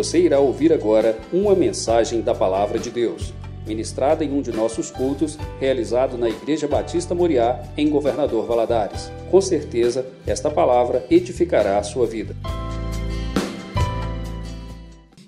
[0.00, 3.34] Você irá ouvir agora uma mensagem da Palavra de Deus,
[3.66, 9.10] ministrada em um de nossos cultos, realizado na Igreja Batista Moriá, em Governador Valadares.
[9.30, 12.34] Com certeza, esta palavra edificará a sua vida.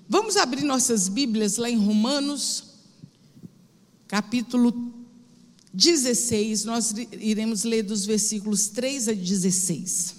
[0.08, 2.64] Vamos abrir nossas Bíblias lá em Romanos,
[4.08, 4.72] capítulo
[5.74, 6.64] 16.
[6.64, 10.14] Nós iremos ler dos versículos 3 a 16.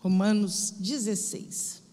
[0.00, 1.85] Romanos 16.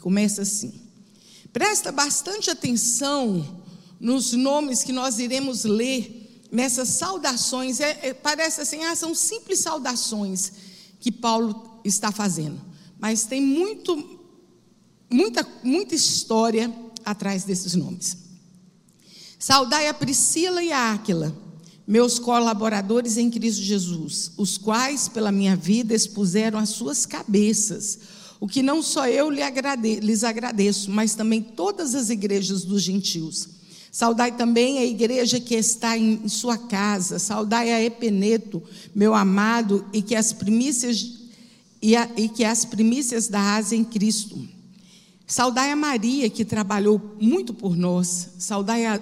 [0.00, 0.72] Começa assim.
[1.52, 3.62] Presta bastante atenção
[3.98, 7.80] nos nomes que nós iremos ler nessas saudações.
[7.80, 10.52] É, é, parece assim, ah, são simples saudações
[10.98, 12.60] que Paulo está fazendo.
[12.98, 14.20] Mas tem muito,
[15.10, 16.72] muita, muita história
[17.04, 18.16] atrás desses nomes.
[19.38, 21.34] Saudai a Priscila e a Áquila,
[21.86, 27.98] meus colaboradores em Cristo Jesus, os quais, pela minha vida, expuseram as suas cabeças,
[28.40, 33.60] o que não só eu lhes agradeço, mas também todas as igrejas dos gentios.
[33.92, 38.62] Saudai também a igreja que está em sua casa, saudai a Epeneto,
[38.94, 41.20] meu amado, e que as primícias
[41.82, 44.38] e, a, e que as primícias da Ásia em Cristo.
[45.26, 48.30] Saudai a Maria, que trabalhou muito por nós.
[48.38, 49.00] Saudai a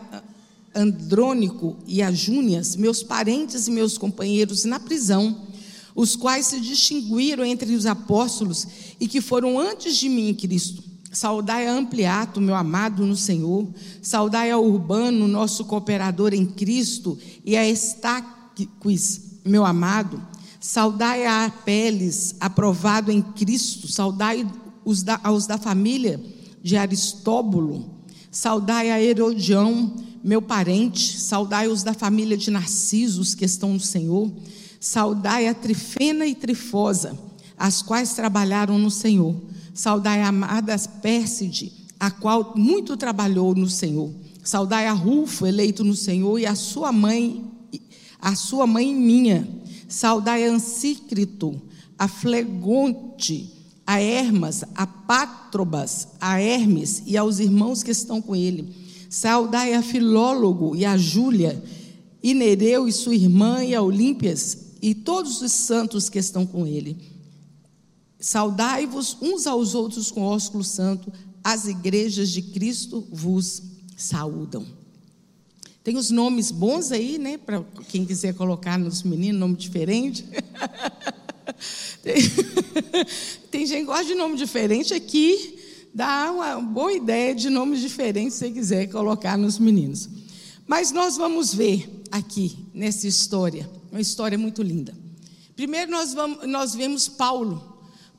[0.74, 5.48] Andrônico e a Júnias, meus parentes e meus companheiros na prisão,
[5.94, 8.66] os quais se distinguiram entre os apóstolos
[9.00, 10.82] e que foram antes de mim Cristo.
[11.10, 13.66] Saudai a Ampliato, meu amado no Senhor.
[14.02, 20.22] Saudai a Urbano, nosso cooperador em Cristo, e a Estaquis, meu amado.
[20.60, 23.88] Saudai a Apeles, aprovado em Cristo.
[23.88, 24.46] Saudai
[24.84, 26.20] os da, aos da família
[26.62, 27.98] de Aristóbulo.
[28.30, 34.30] Saudai a Herodião, meu parente, saudai-os da família de Narcisos que estão no Senhor,
[34.78, 37.18] saudai a Trifena e Trifosa,
[37.58, 39.34] as quais trabalharam no Senhor,
[39.74, 44.10] saudai a amada Pérside, a qual muito trabalhou no Senhor,
[44.44, 47.44] saudai a Rufo, eleito no Senhor, e a sua mãe,
[48.20, 49.48] a sua mãe minha,
[49.88, 51.60] saudai a Ansícrito,
[51.98, 53.52] a Flegonte,
[53.86, 58.74] a Hermas, a Pátrobas, a Hermes e aos irmãos que estão com ele.
[59.08, 61.62] Saudai a Filólogo e a Júlia,
[62.22, 66.66] e Nereu e sua irmã, e a Olímpias, e todos os santos que estão com
[66.66, 67.17] ele.
[68.20, 71.12] Saudai-vos uns aos outros com ósculo santo,
[71.42, 73.62] as igrejas de Cristo vos
[73.96, 74.66] saúdam.
[75.84, 77.38] Tem os nomes bons aí, né?
[77.38, 80.26] Para quem quiser colocar nos meninos, nome diferente.
[82.02, 82.16] tem,
[83.50, 85.58] tem gente que gosta de nome diferente aqui
[85.98, 90.08] dá uma boa ideia de nomes diferentes, se você quiser colocar nos meninos.
[90.64, 94.94] Mas nós vamos ver aqui, nessa história, uma história muito linda.
[95.56, 97.67] Primeiro, nós, vamos, nós vemos Paulo.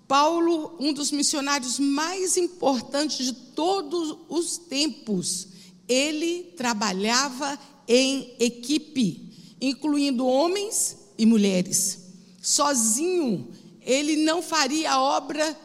[0.09, 5.49] Paulo, um dos missionários mais importantes de todos os tempos.
[5.87, 9.31] Ele trabalhava em equipe,
[9.61, 11.99] incluindo homens e mulheres.
[12.41, 13.49] Sozinho,
[13.81, 15.55] ele não faria a obra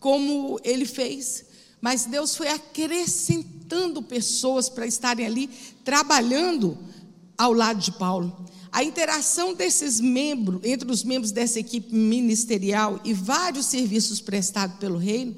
[0.00, 1.44] como ele fez,
[1.78, 5.50] mas Deus foi acrescentando pessoas para estarem ali
[5.84, 6.78] trabalhando
[7.36, 8.34] ao lado de Paulo.
[8.70, 14.98] A interação desses membros, entre os membros dessa equipe ministerial e vários serviços prestados pelo
[14.98, 15.34] reino,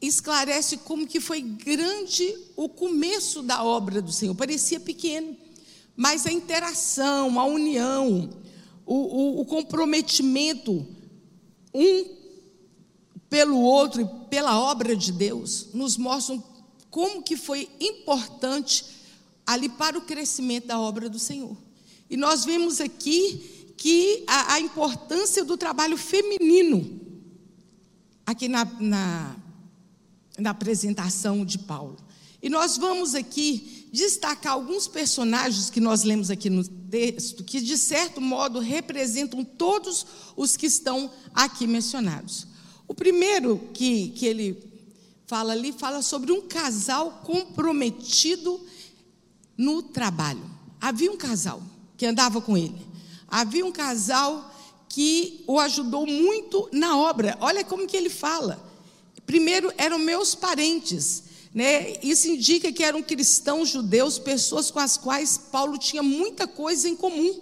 [0.00, 4.34] esclarece como que foi grande o começo da obra do Senhor.
[4.34, 5.36] Parecia pequeno,
[5.96, 8.30] mas a interação, a união,
[8.86, 10.86] o, o, o comprometimento
[11.74, 12.20] um
[13.28, 16.42] pelo outro e pela obra de Deus, nos mostram
[16.90, 18.84] como que foi importante
[19.46, 21.56] ali para o crescimento da obra do Senhor.
[22.10, 27.00] E nós vemos aqui que a, a importância do trabalho feminino,
[28.26, 29.36] aqui na, na,
[30.36, 31.96] na apresentação de Paulo.
[32.42, 37.78] E nós vamos aqui destacar alguns personagens que nós lemos aqui no texto, que de
[37.78, 40.04] certo modo representam todos
[40.36, 42.46] os que estão aqui mencionados.
[42.88, 44.62] O primeiro que, que ele
[45.26, 48.60] fala ali, fala sobre um casal comprometido
[49.56, 50.42] no trabalho.
[50.80, 51.62] Havia um casal
[52.00, 52.80] que andava com ele.
[53.28, 54.50] Havia um casal
[54.88, 57.36] que o ajudou muito na obra.
[57.42, 58.58] Olha como que ele fala.
[59.26, 62.02] Primeiro eram meus parentes, né?
[62.02, 66.96] Isso indica que eram cristãos judeus, pessoas com as quais Paulo tinha muita coisa em
[66.96, 67.38] comum.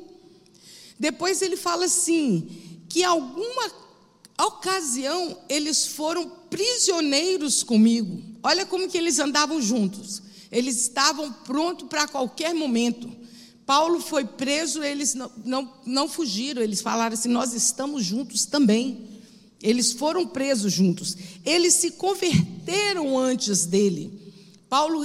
[0.99, 2.49] Depois ele fala assim,
[2.89, 3.71] que alguma
[4.45, 8.21] ocasião, eles foram prisioneiros comigo.
[8.43, 10.21] Olha como que eles andavam juntos.
[10.51, 13.09] Eles estavam prontos para qualquer momento,
[13.69, 19.07] Paulo foi preso, eles não, não, não fugiram, eles falaram assim: nós estamos juntos também.
[19.63, 21.15] Eles foram presos juntos.
[21.45, 24.33] Eles se converteram antes dele.
[24.71, 25.05] Paulo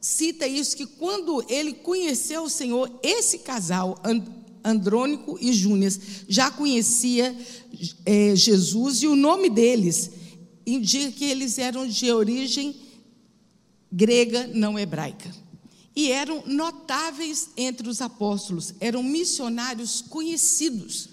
[0.00, 4.00] cita isso que quando ele conheceu o Senhor, esse casal,
[4.62, 5.98] Andrônico e Júnias,
[6.28, 7.36] já conhecia
[8.06, 10.12] é, Jesus e o nome deles
[10.64, 12.76] indica que eles eram de origem
[13.90, 15.47] grega, não hebraica
[15.98, 21.08] e eram notáveis entre os apóstolos, eram missionários conhecidos.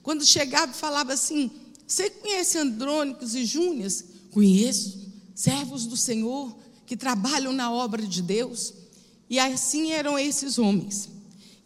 [0.00, 1.50] Quando chegava falava assim:
[1.84, 4.04] Você conhece Andrônicos e Júnias?
[4.30, 6.56] Conheço, servos do Senhor
[6.86, 8.74] que trabalham na obra de Deus.
[9.28, 11.08] E assim eram esses homens.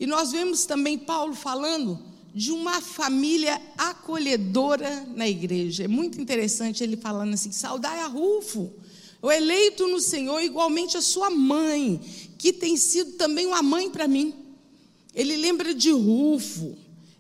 [0.01, 2.03] E nós vemos também Paulo falando
[2.35, 5.85] de uma família acolhedora na igreja.
[5.85, 8.73] É muito interessante ele falando assim: saudai a Rufo,
[9.21, 12.01] o eleito no Senhor, igualmente a sua mãe,
[12.43, 14.35] que tem sido também uma mãe para mim.
[15.15, 16.77] Ele lembra de Rufo.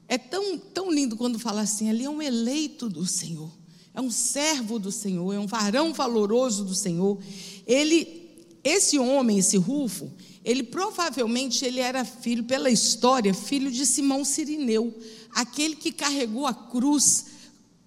[0.08, 3.48] É tão, tão lindo quando fala assim: ali é um eleito do Senhor,
[3.94, 7.20] é um servo do Senhor, é um varão valoroso do Senhor.
[7.64, 8.30] Ele,
[8.64, 10.10] esse homem, esse Rufo,
[10.44, 14.92] ele provavelmente ele era filho, pela história, filho de Simão Sirineu,
[15.30, 17.26] aquele que carregou a cruz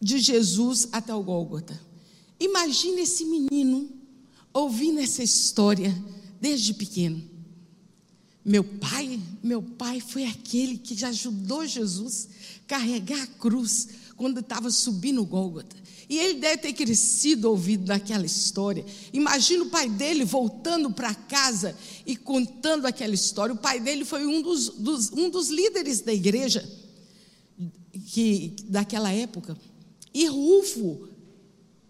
[0.01, 1.77] de Jesus até o Gólgota.
[2.39, 3.89] Imagine esse menino
[4.53, 5.93] ouvindo essa história
[6.45, 7.23] desde pequeno.
[8.45, 12.29] Meu pai, meu pai foi aquele que ajudou Jesus
[12.67, 15.75] carregar a cruz quando estava subindo o Gólgota.
[16.07, 18.85] E ele deve ter crescido ouvido daquela história.
[19.11, 21.75] Imagina o pai dele voltando para casa
[22.05, 23.55] e contando aquela história.
[23.55, 26.63] O pai dele foi um dos, dos, um dos líderes da igreja
[28.11, 29.57] que, daquela época.
[30.13, 31.09] E Rufo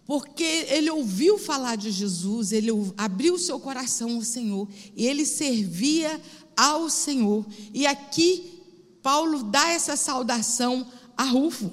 [0.06, 6.20] porque ele ouviu falar de Jesus, ele abriu seu coração ao Senhor e ele servia
[6.56, 7.44] ao Senhor.
[7.74, 8.62] E aqui
[9.02, 10.86] Paulo dá essa saudação
[11.16, 11.72] a Rufo.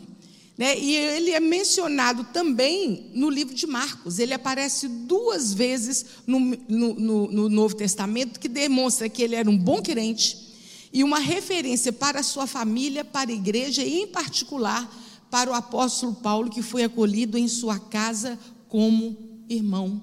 [0.57, 0.77] Né?
[0.77, 4.19] E ele é mencionado também no livro de Marcos.
[4.19, 9.49] Ele aparece duas vezes no, no, no, no Novo Testamento, que demonstra que ele era
[9.49, 10.53] um bom crente
[10.91, 14.87] e uma referência para a sua família, para a igreja e, em particular,
[15.33, 18.37] para o apóstolo Paulo, que foi acolhido em sua casa
[18.69, 19.17] como
[19.49, 19.99] irmão.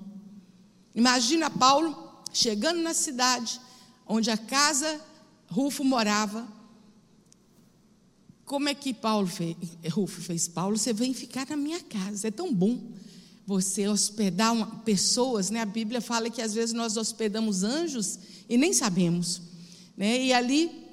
[0.93, 3.61] Imagina Paulo chegando na cidade
[4.09, 5.00] onde a casa
[5.47, 6.49] Rufo morava.
[8.44, 9.56] Como é que Paulo fez?
[9.93, 12.27] Rufo fez Paulo, você vem ficar na minha casa.
[12.27, 12.91] É tão bom
[13.47, 15.61] você hospedar uma, pessoas, né?
[15.61, 18.19] A Bíblia fala que às vezes nós hospedamos anjos
[18.49, 19.43] e nem sabemos,
[19.97, 20.25] né?
[20.25, 20.88] E ali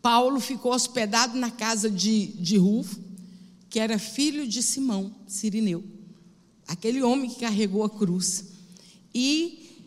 [0.00, 3.04] Paulo ficou hospedado na casa de, de Rufo
[3.76, 5.84] que era filho de Simão, Sirineu,
[6.66, 8.46] aquele homem que carregou a cruz.
[9.14, 9.84] E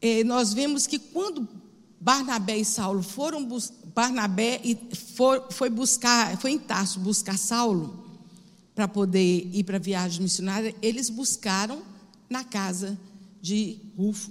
[0.00, 1.48] eh, nós vemos que quando
[2.00, 3.48] Barnabé e Saulo foram
[3.92, 8.00] Barnabé e for, foi buscar, foi em Tarso buscar Saulo
[8.76, 11.82] para poder ir para a viagem missionária, eles buscaram
[12.28, 12.96] na casa
[13.42, 14.30] de Rufo.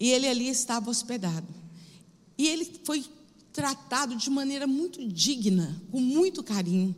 [0.00, 1.48] E ele ali estava hospedado.
[2.38, 3.04] E ele foi
[3.52, 6.94] tratado de maneira muito digna, com muito carinho,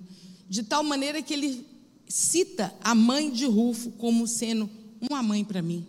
[0.48, 1.66] de tal maneira que ele
[2.08, 4.70] cita a mãe de Rufo como sendo
[5.00, 5.86] uma mãe para mim.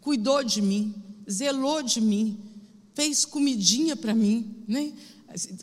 [0.00, 0.94] Cuidou de mim,
[1.30, 2.38] zelou de mim,
[2.94, 4.92] fez comidinha para mim, né?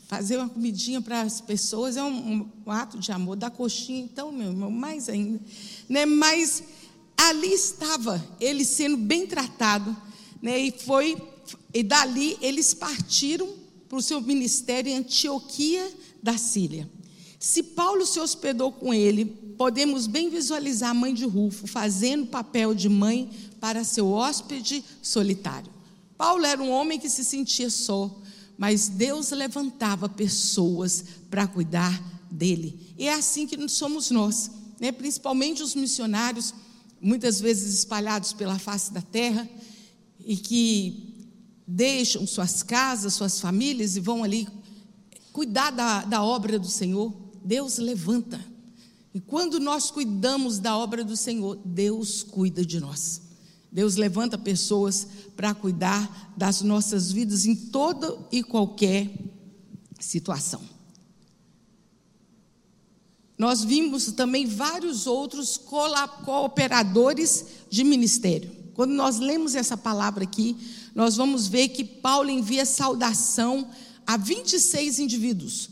[0.06, 3.36] Fazer uma comidinha para as pessoas é um, um, ato de amor.
[3.36, 5.40] Da coxinha, então, meu irmão, mais ainda.
[5.88, 6.06] Né?
[6.06, 6.62] Mas
[7.16, 9.94] ali estava ele sendo bem tratado,
[10.40, 10.56] né?
[10.56, 11.20] E foi,
[11.74, 15.90] e dali eles partiram para o seu ministério em Antioquia
[16.22, 16.88] da Síria.
[17.38, 22.74] Se Paulo se hospedou com ele, podemos bem visualizar a mãe de Rufo fazendo papel
[22.74, 25.70] de mãe para seu hóspede solitário.
[26.16, 28.22] Paulo era um homem que se sentia só,
[28.56, 32.94] mas Deus levantava pessoas para cuidar dele.
[32.98, 34.50] E é assim que somos nós,
[34.80, 34.90] né?
[34.90, 36.54] principalmente os missionários,
[37.00, 39.48] muitas vezes espalhados pela face da terra,
[40.24, 41.05] e que
[41.66, 44.46] deixam suas casas, suas famílias e vão ali
[45.36, 47.12] cuidar da, da obra do Senhor,
[47.44, 48.40] Deus levanta.
[49.12, 53.20] E quando nós cuidamos da obra do Senhor, Deus cuida de nós.
[53.70, 55.06] Deus levanta pessoas
[55.36, 59.10] para cuidar das nossas vidas em toda e qualquer
[60.00, 60.62] situação.
[63.36, 65.58] Nós vimos também vários outros
[66.24, 68.50] cooperadores de ministério.
[68.72, 70.56] Quando nós lemos essa palavra aqui,
[70.96, 73.70] nós vamos ver que Paulo envia saudação
[74.06, 75.68] a 26 indivíduos.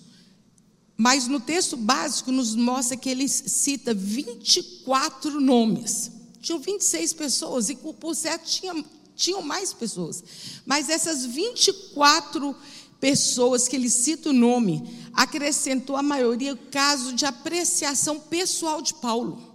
[0.99, 6.13] Mas no texto básico nos mostra que ele cita 24 nomes.
[6.43, 8.85] Tinham 26 pessoas e por certo tinha
[9.17, 10.23] tinham mais pessoas.
[10.67, 12.55] Mas essas 24
[13.01, 19.54] pessoas que ele cita o nome, acrescentou a maioria caso de apreciação pessoal de Paulo.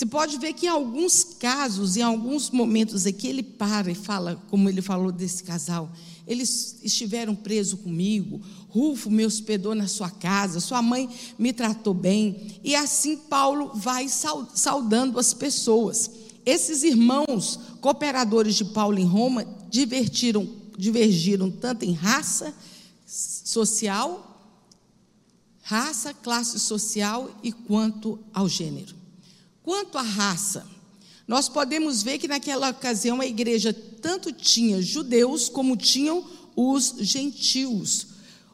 [0.00, 4.42] Você pode ver que em alguns casos, em alguns momentos aqui, ele para e fala,
[4.48, 5.92] como ele falou desse casal,
[6.26, 8.40] eles estiveram presos comigo,
[8.70, 11.06] Rufo me hospedou na sua casa, sua mãe
[11.38, 16.10] me tratou bem, e assim Paulo vai saudando as pessoas.
[16.46, 22.54] Esses irmãos cooperadores de Paulo em Roma divertiram, divergiram tanto em raça
[23.04, 24.48] social,
[25.60, 28.98] raça, classe social e quanto ao gênero.
[29.62, 30.66] Quanto à raça,
[31.26, 36.24] nós podemos ver que naquela ocasião a igreja tanto tinha judeus como tinham
[36.56, 38.06] os gentios,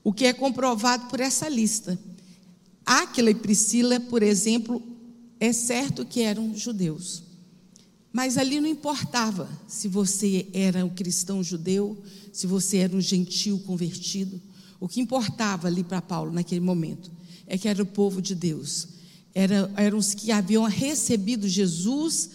[0.04, 1.98] o que é comprovado por essa lista.
[2.84, 4.82] Áquila e Priscila, por exemplo,
[5.40, 7.22] é certo que eram judeus.
[8.12, 13.58] Mas ali não importava se você era um cristão judeu, se você era um gentil
[13.66, 14.40] convertido.
[14.80, 17.10] O que importava ali para Paulo naquele momento
[17.46, 18.88] é que era o povo de Deus.
[19.38, 22.30] Era, eram os que haviam recebido Jesus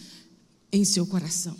[0.71, 1.55] em seu coração.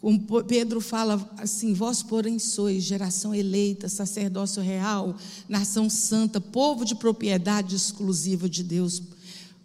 [0.00, 5.16] Como Pedro fala assim: Vós, porém, sois geração eleita, sacerdócio real,
[5.48, 9.00] nação santa, povo de propriedade exclusiva de Deus.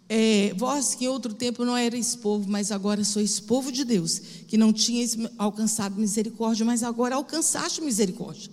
[0.08, 4.20] É, vós que em outro tempo não erais povo, mas agora sois povo de Deus,
[4.46, 8.52] que não tinhais alcançado misericórdia, mas agora alcançaste misericórdia.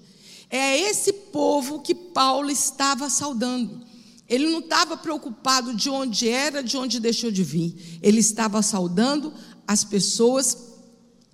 [0.49, 3.85] É esse povo que Paulo estava saudando.
[4.27, 7.99] Ele não estava preocupado de onde era, de onde deixou de vir.
[8.01, 9.33] Ele estava saudando
[9.67, 10.57] as pessoas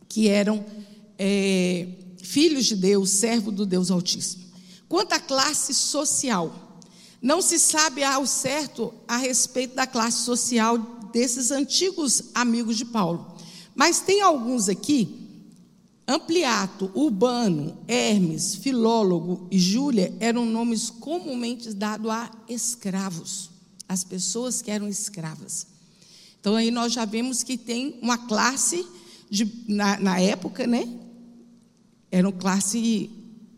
[0.09, 0.65] que eram
[1.17, 1.87] é,
[2.21, 4.43] filhos de Deus, servo do Deus Altíssimo.
[4.89, 6.79] Quanto à classe social,
[7.21, 10.77] não se sabe ao certo a respeito da classe social
[11.13, 13.37] desses antigos amigos de Paulo.
[13.75, 15.20] Mas tem alguns aqui,
[16.07, 23.49] Ampliato, Urbano, Hermes, Filólogo e Júlia eram nomes comumente dados a escravos,
[23.87, 25.67] as pessoas que eram escravas.
[26.39, 28.85] Então aí nós já vemos que tem uma classe
[29.29, 30.87] de, na, na época, né?
[32.11, 33.09] Eram classe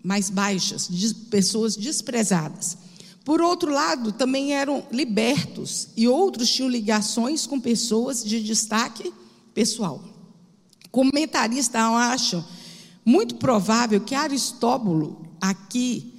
[0.04, 2.78] mais baixas, de pessoas desprezadas.
[3.24, 9.14] Por outro lado, também eram libertos e outros tinham ligações com pessoas de destaque
[9.54, 10.13] pessoal.
[10.94, 12.46] Comentaristas acham
[13.04, 16.14] muito provável que Aristóbulo, aqui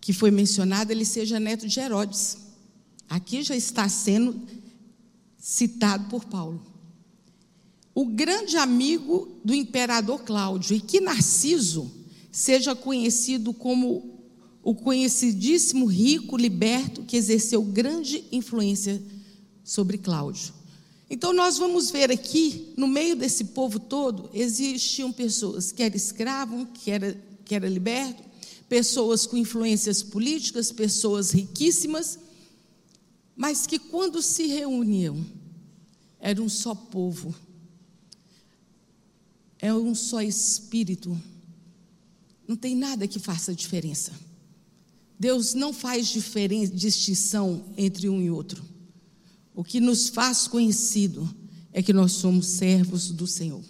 [0.00, 2.38] que foi mencionado, ele seja neto de Herodes.
[3.10, 4.40] Aqui já está sendo
[5.36, 6.64] citado por Paulo.
[7.92, 11.90] O grande amigo do imperador Cláudio, e que Narciso
[12.30, 14.20] seja conhecido como
[14.62, 19.02] o conhecidíssimo rico liberto que exerceu grande influência
[19.64, 20.54] sobre Cláudio.
[21.08, 26.66] Então nós vamos ver aqui, no meio desse povo todo, existiam pessoas que eram escravos,
[26.74, 28.22] que era, que era liberto,
[28.68, 32.18] pessoas com influências políticas, pessoas riquíssimas,
[33.36, 35.24] mas que quando se reuniam,
[36.18, 37.32] era um só povo,
[39.60, 41.16] é um só espírito.
[42.48, 44.12] Não tem nada que faça diferença.
[45.18, 48.75] Deus não faz distinção entre um e outro.
[49.56, 51.28] O que nos faz conhecido
[51.72, 53.64] é que nós somos servos do Senhor.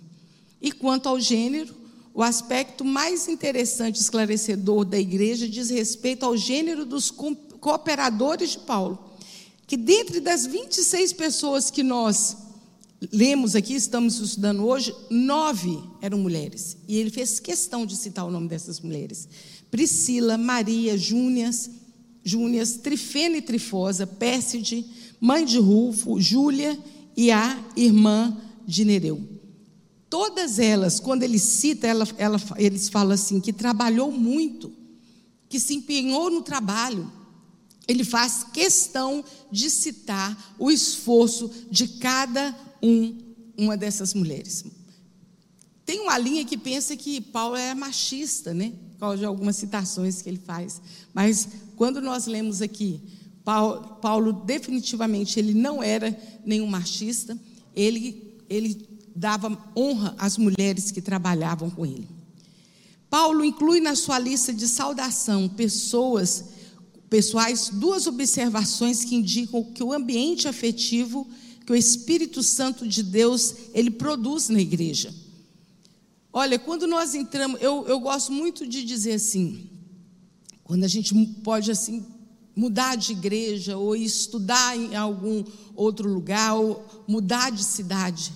[0.61, 1.75] E quanto ao gênero,
[2.13, 9.07] o aspecto mais interessante esclarecedor da igreja diz respeito ao gênero dos cooperadores de Paulo
[9.67, 12.37] que dentre das 26 pessoas que nós
[13.13, 16.77] lemos aqui, estamos estudando hoje, nove eram mulheres.
[16.87, 19.29] E ele fez questão de citar o nome dessas mulheres:
[19.71, 21.69] Priscila, Maria, Júnias,
[22.25, 24.87] Júnias, Trifena e Trifosa, Pérside,
[25.27, 26.79] mãe de Rufo, Júlia
[27.17, 29.21] e a irmã de Nereu.
[30.09, 34.73] Todas elas, quando ele cita, ela, ela, eles falam assim: que trabalhou muito,
[35.49, 37.11] que se empenhou no trabalho,
[37.89, 43.19] ele faz questão de citar o esforço de cada um,
[43.59, 44.65] uma dessas mulheres.
[45.85, 48.73] Tem uma linha que pensa que Paulo é machista, né?
[48.93, 50.81] Por causa de algumas citações que ele faz.
[51.13, 53.01] Mas quando nós lemos aqui,
[53.47, 57.39] Paulo, definitivamente ele não era nenhum machista,
[57.77, 62.09] ele, ele dava honra às mulheres que trabalhavam com ele.
[63.09, 66.57] Paulo inclui na sua lista de saudação pessoas
[67.09, 71.25] pessoais duas observações que indicam que o ambiente afetivo
[71.65, 75.15] que o Espírito Santo de Deus ele produz na igreja.
[76.33, 79.71] Olha, quando nós entramos, eu, eu gosto muito de dizer assim,
[80.65, 82.05] quando a gente pode assim
[82.57, 85.45] mudar de igreja ou estudar em algum
[85.75, 88.33] outro lugar ou mudar de cidade,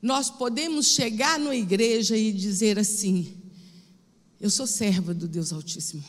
[0.00, 3.34] nós podemos chegar na igreja e dizer assim:
[4.40, 6.04] Eu sou serva do Deus Altíssimo.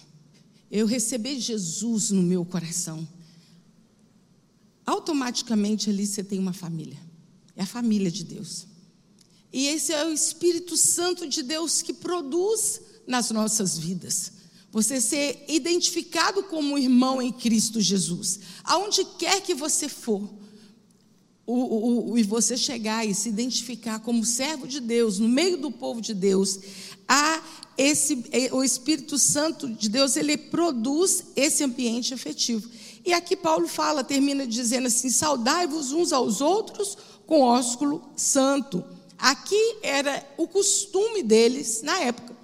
[0.70, 3.06] Eu recebi Jesus no meu coração.
[4.86, 6.98] Automaticamente ali você tem uma família.
[7.56, 8.68] É a família de Deus.
[9.52, 14.41] E esse é o Espírito Santo de Deus que produz nas nossas vidas.
[14.72, 18.40] Você ser identificado como irmão em Cristo Jesus.
[18.64, 20.30] Aonde quer que você for,
[21.46, 25.58] o, o, o, e você chegar e se identificar como servo de Deus, no meio
[25.58, 26.60] do povo de Deus,
[27.08, 27.44] há
[27.78, 32.70] esse, o Espírito Santo de Deus, ele produz esse ambiente afetivo.
[33.06, 38.84] E aqui Paulo fala, termina dizendo assim: saudai-vos uns aos outros com ósculo santo.
[39.18, 42.36] Aqui era o costume deles na época.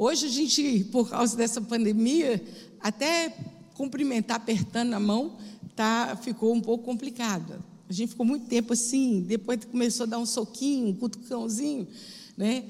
[0.00, 2.40] Hoje a gente, por causa dessa pandemia,
[2.78, 3.36] até
[3.74, 5.36] cumprimentar apertando a mão,
[5.74, 7.54] tá, ficou um pouco complicado.
[7.88, 11.88] A gente ficou muito tempo assim, depois começou a dar um soquinho, um cutucãozinho,
[12.36, 12.66] né?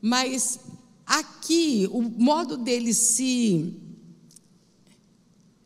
[0.00, 0.58] Mas
[1.04, 3.74] aqui, o modo deles se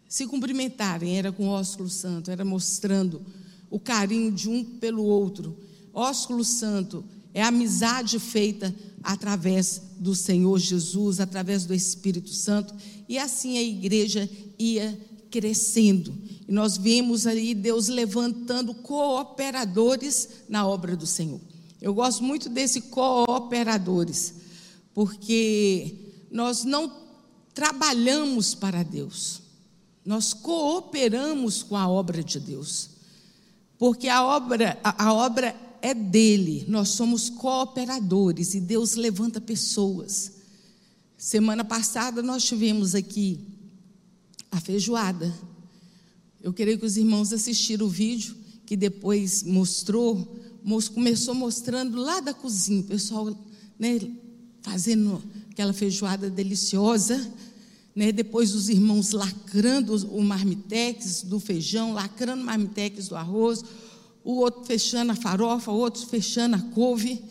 [0.08, 3.22] se cumprimentarem era com o ósculo santo, era mostrando
[3.70, 5.56] o carinho de um pelo outro.
[5.92, 12.74] Ósculo santo é a amizade feita através do Senhor Jesus, através do Espírito Santo,
[13.06, 14.98] e assim a igreja ia
[15.30, 16.14] crescendo.
[16.48, 21.40] E nós vemos aí Deus levantando cooperadores na obra do Senhor.
[21.82, 24.34] Eu gosto muito desse cooperadores,
[24.94, 25.94] porque
[26.30, 26.90] nós não
[27.52, 29.42] trabalhamos para Deus,
[30.04, 32.90] nós cooperamos com a obra de Deus.
[33.78, 35.54] Porque a obra, a, a obra
[35.84, 40.32] é dele, nós somos cooperadores e Deus levanta pessoas.
[41.18, 43.38] Semana passada nós tivemos aqui
[44.50, 45.30] a feijoada.
[46.42, 50.40] Eu creio que os irmãos assistiram o vídeo que depois mostrou,
[50.94, 53.36] começou mostrando lá da cozinha, o pessoal
[53.78, 54.00] né,
[54.62, 57.30] fazendo aquela feijoada deliciosa.
[57.94, 63.62] Né, depois os irmãos lacrando o marmitex do feijão, lacrando o marmitex do arroz,
[64.24, 67.22] o outro fechando a farofa, o outro fechando a couve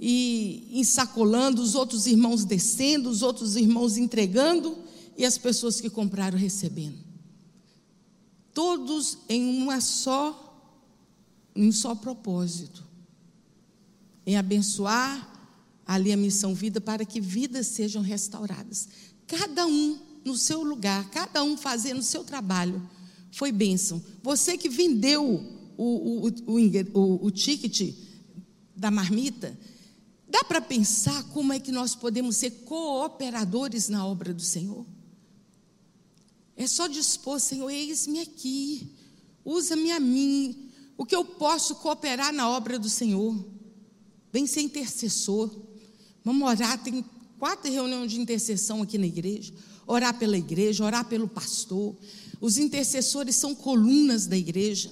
[0.00, 4.76] e ensacolando, os outros irmãos descendo, os outros irmãos entregando
[5.16, 6.98] e as pessoas que compraram recebendo.
[8.54, 10.64] Todos em uma só,
[11.54, 12.82] em um só propósito,
[14.26, 15.28] em abençoar
[15.86, 18.88] ali a missão vida para que vidas sejam restauradas.
[19.26, 22.80] Cada um no seu lugar, cada um fazendo o seu trabalho,
[23.30, 24.02] foi bênção.
[24.22, 26.58] Você que vendeu o, o,
[26.94, 27.94] o, o, ticket
[28.76, 29.58] da marmita,
[30.28, 34.86] dá para pensar como é que nós podemos ser cooperadores na obra do Senhor?
[36.56, 38.92] É só dispor, Senhor, eis-me aqui,
[39.44, 43.42] usa-me a mim, o que eu posso cooperar na obra do Senhor.
[44.32, 45.50] Vem ser intercessor.
[46.22, 47.04] Vamos orar, tem
[47.38, 49.54] quatro reuniões de intercessão aqui na igreja.
[49.86, 51.96] Orar pela igreja, orar pelo pastor.
[52.40, 54.90] Os intercessores são colunas da igreja.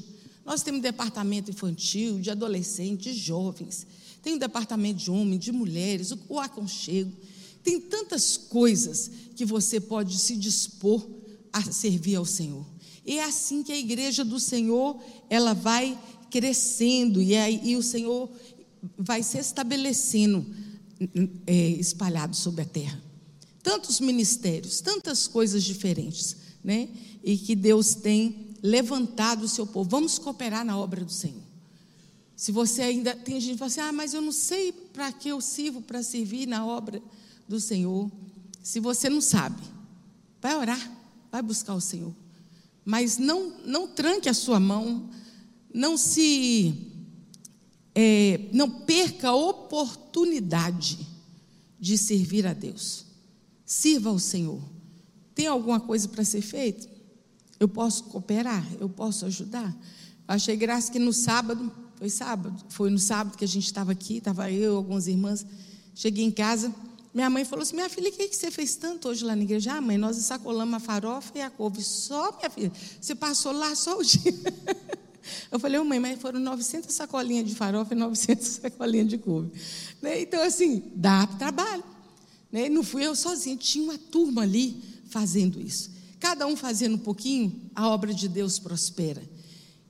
[0.49, 3.87] Nós temos departamento infantil, de adolescentes, de jovens.
[4.23, 7.13] Tem um departamento de homens, de mulheres, o aconchego.
[7.63, 11.07] Tem tantas coisas que você pode se dispor
[11.53, 12.65] a servir ao Senhor.
[13.05, 15.99] E é assim que a igreja do Senhor, ela vai
[16.31, 18.31] crescendo e, aí, e o Senhor
[18.97, 20.47] vai se estabelecendo
[21.47, 22.99] é, espalhado sobre a terra.
[23.63, 26.89] Tantos ministérios, tantas coisas diferentes, né?
[27.23, 29.89] E que Deus tem levantado o seu povo.
[29.89, 31.43] Vamos cooperar na obra do Senhor.
[32.37, 35.29] Se você ainda tem gente que fala assim, ah, mas eu não sei para que
[35.29, 37.03] eu sirvo para servir na obra
[37.49, 38.11] do Senhor.
[38.63, 39.63] Se você não sabe,
[40.41, 40.99] vai orar
[41.31, 42.15] vai buscar o Senhor.
[42.85, 45.09] Mas não, não tranque a sua mão,
[45.73, 46.75] não se.
[47.95, 50.99] É, não perca a oportunidade
[51.79, 53.05] de servir a Deus.
[53.65, 54.63] Sirva ao Senhor.
[55.35, 56.89] Tem alguma coisa para ser feita?
[57.59, 58.65] Eu posso cooperar?
[58.81, 59.75] Eu posso ajudar?
[60.27, 64.19] Achei graça que no sábado, foi sábado, foi no sábado que a gente estava aqui,
[64.19, 65.45] estava eu, algumas irmãs.
[65.95, 66.73] Cheguei em casa,
[67.13, 69.43] minha mãe falou assim: Minha filha, o que, que você fez tanto hoje lá na
[69.43, 69.75] igreja?
[69.75, 71.83] Ah, mãe, nós sacolamos a farofa e a couve.
[71.83, 74.33] Só, minha filha, você passou lá só o dia.
[75.51, 79.51] Eu falei, mãe, mas foram 900 sacolinhas de farofa e 900 sacolinhas de couve.
[80.01, 80.23] Né?
[80.23, 81.85] Então, assim, dá trabalho.
[82.51, 82.69] Né?
[82.69, 85.91] Não fui eu sozinha, tinha uma turma ali fazendo isso.
[86.19, 89.23] Cada um fazendo um pouquinho, a obra de Deus prospera.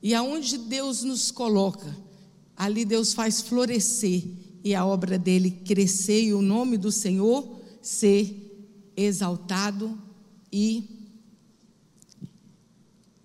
[0.01, 1.95] E aonde Deus nos coloca,
[2.55, 4.23] ali Deus faz florescer
[4.63, 8.45] e a obra dele crescer e o nome do Senhor ser
[8.95, 9.97] exaltado
[10.51, 10.83] e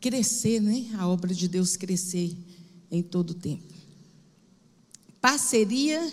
[0.01, 0.91] crescer, né?
[0.99, 2.37] A obra de Deus crescer
[2.91, 3.75] em todo o tempo.
[5.21, 6.13] parceria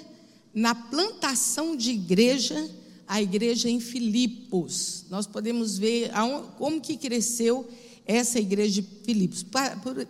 [0.54, 2.69] na plantação de igreja,
[3.12, 5.04] a igreja em Filipos.
[5.10, 6.12] Nós podemos ver
[6.58, 7.67] como que cresceu
[8.06, 9.45] essa igreja de Filipos.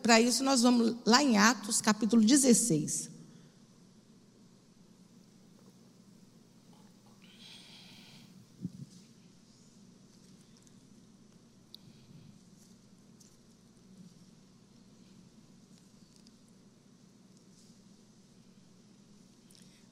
[0.04, 3.10] Para isso, nós vamos lá em Atos, capítulo 16.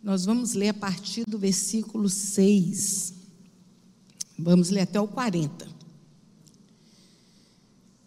[0.02, 3.14] Nós vamos ler a partir do versículo 6.
[4.38, 5.68] Vamos ler até o 40.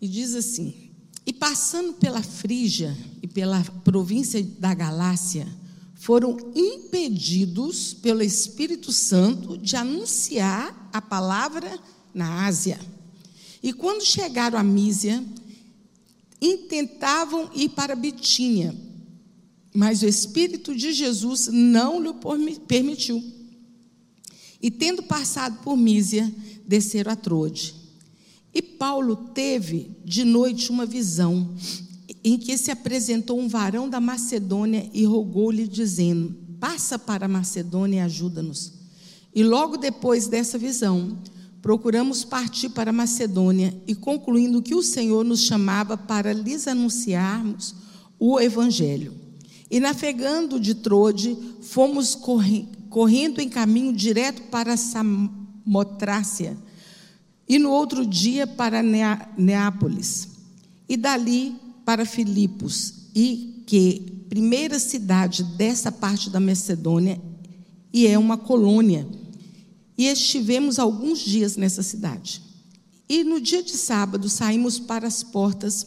[0.00, 0.90] E diz assim:
[1.26, 5.46] E passando pela Frígia e pela província da Galácia,
[5.94, 11.78] foram impedidos pelo Espírito Santo de anunciar a palavra
[12.14, 12.81] na Ásia.
[13.62, 15.22] E quando chegaram a Mísia,
[16.40, 18.74] intentavam ir para Bitínia
[19.74, 23.22] mas o Espírito de Jesus não lhe permitiu.
[24.61, 26.32] E tendo passado por Mísia,
[26.66, 27.74] desceram a Trode.
[28.54, 31.54] E Paulo teve de noite uma visão
[32.22, 37.96] em que se apresentou um varão da Macedônia e rogou-lhe, dizendo: Passa para a Macedônia
[37.96, 38.74] e ajuda-nos.
[39.35, 41.18] E logo depois dessa visão,
[41.62, 47.74] procuramos partir para a Macedônia e concluindo que o Senhor nos chamava para lhes anunciarmos
[48.18, 49.21] o Evangelho.
[49.72, 56.58] E navegando de Trode, fomos correndo em caminho direto para Samotrácia,
[57.48, 60.28] e no outro dia para Neápolis,
[60.87, 61.56] e dali
[61.87, 67.18] para Filipos, e que primeira cidade dessa parte da Macedônia,
[67.90, 69.08] e é uma colônia.
[69.96, 72.42] E estivemos alguns dias nessa cidade.
[73.08, 75.87] E no dia de sábado saímos para as portas,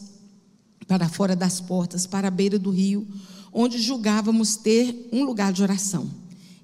[0.87, 3.07] para fora das portas, para a beira do rio,
[3.57, 6.11] onde julgávamos ter um lugar de oração.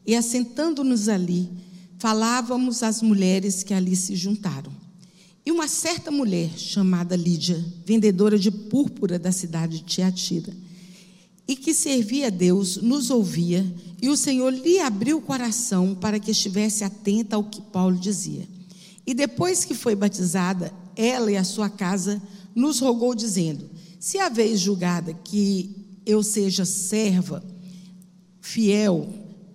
[0.06, 1.50] E assentando-nos ali,
[1.98, 4.74] falávamos às mulheres que ali se juntaram.
[5.46, 10.54] E uma certa mulher, chamada Lídia, vendedora de púrpura da cidade de Tiatira,
[11.48, 13.66] e que servia a Deus, nos ouvia,
[14.02, 18.48] e o Senhor lhe abriu o coração para que estivesse atenta ao que Paulo dizia.
[19.08, 22.22] E depois que foi batizada, ela e a sua casa
[22.54, 27.44] nos rogou, dizendo: Se haveis julgada que eu seja serva,
[28.40, 29.08] fiel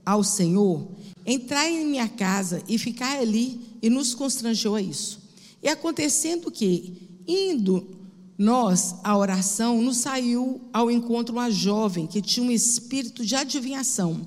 [0.05, 0.89] ao Senhor,
[1.27, 5.21] entrai em minha casa e ficar ali, e nos constrangeu a isso.
[5.63, 7.97] E acontecendo que, indo
[8.39, 14.27] nós à oração, nos saiu ao encontro uma jovem que tinha um espírito de adivinhação,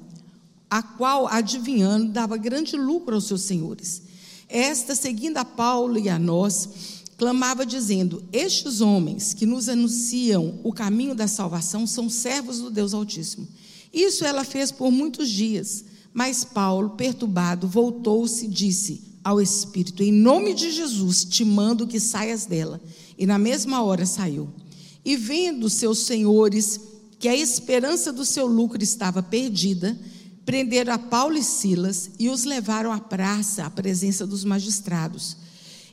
[0.70, 4.04] a qual, adivinhando, dava grande lucro aos seus senhores.
[4.48, 10.72] Esta, seguindo a Paulo e a nós, clamava dizendo: Estes homens que nos anunciam o
[10.72, 13.46] caminho da salvação são servos do Deus Altíssimo.
[13.94, 15.84] Isso ela fez por muitos dias.
[16.14, 22.00] Mas Paulo, perturbado, voltou-se e disse ao Espírito: Em nome de Jesus, te mando que
[22.00, 22.82] saias dela.
[23.18, 24.50] E na mesma hora saiu.
[25.04, 26.80] E vendo seus senhores
[27.20, 30.00] que a esperança do seu lucro estava perdida,
[30.46, 35.49] prenderam a Paulo e Silas e os levaram à praça, à presença dos magistrados.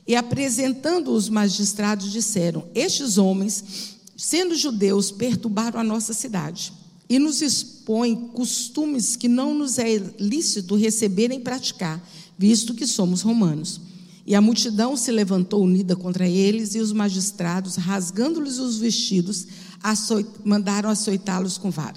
[0.07, 6.71] E apresentando os magistrados, disseram: Estes homens, sendo judeus, perturbaram a nossa cidade
[7.09, 12.01] e nos expõem costumes que não nos é lícito receber nem praticar,
[12.37, 13.79] visto que somos romanos.
[14.25, 19.47] E a multidão se levantou unida contra eles, e os magistrados, rasgando-lhes os vestidos,
[19.81, 21.95] açoit mandaram açoitá-los com vara.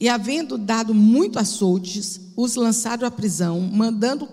[0.00, 4.28] E, havendo dado muito açoutes, os lançaram à prisão, mandando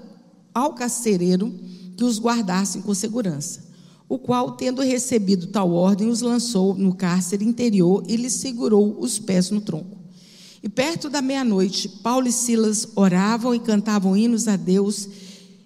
[0.53, 1.51] ao carcereiro
[1.95, 3.63] que os guardassem com segurança.
[4.07, 9.17] O qual, tendo recebido tal ordem, os lançou no cárcere interior e lhes segurou os
[9.17, 9.97] pés no tronco.
[10.61, 15.09] E perto da meia-noite, Paulo e Silas oravam e cantavam hinos a Deus,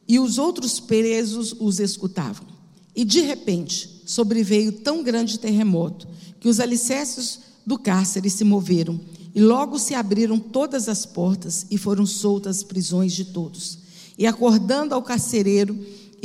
[0.07, 2.47] e os outros presos os escutavam.
[2.95, 6.07] E de repente, sobreveio tão grande terremoto
[6.39, 8.99] que os alicerces do cárcere se moveram,
[9.35, 13.77] e logo se abriram todas as portas e foram soltas as prisões de todos.
[14.17, 15.77] E acordando ao carcereiro,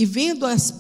[0.03, 0.75] e vendo as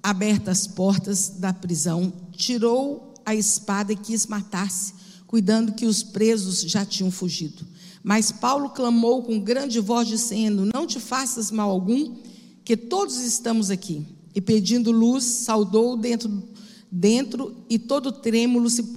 [0.00, 4.94] abertas portas da prisão, tirou a espada e quis matar-se,
[5.26, 7.66] cuidando que os presos já tinham fugido.
[8.04, 12.18] Mas Paulo clamou com grande voz, dizendo: Não te faças mal algum,
[12.64, 14.06] que todos estamos aqui.
[14.32, 16.44] E pedindo luz, saudou dentro,
[16.88, 18.92] dentro e todo trêmulo se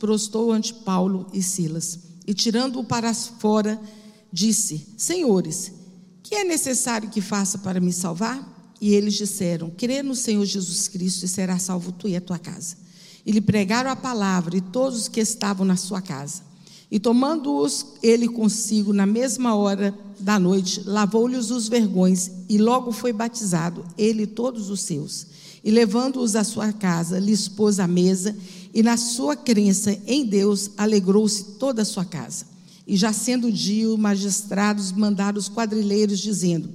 [0.00, 2.00] prostou ante Paulo e Silas.
[2.26, 3.80] E tirando-o para fora,
[4.32, 5.70] disse: Senhores,
[6.20, 8.53] que é necessário que faça para me salvar?
[8.80, 12.38] E eles disseram: Crê no Senhor Jesus Cristo e será salvo tu e a tua
[12.38, 12.76] casa.
[13.24, 16.42] E lhe pregaram a palavra e todos os que estavam na sua casa.
[16.90, 23.12] E tomando-os ele consigo na mesma hora da noite, lavou-lhes os vergões e logo foi
[23.12, 25.26] batizado, ele e todos os seus.
[25.64, 28.36] E levando-os à sua casa, lhes pôs a mesa,
[28.72, 32.44] e na sua crença em Deus alegrou-se toda a sua casa.
[32.86, 36.68] E já sendo dia, os magistrados mandaram os quadrilheiros, dizendo: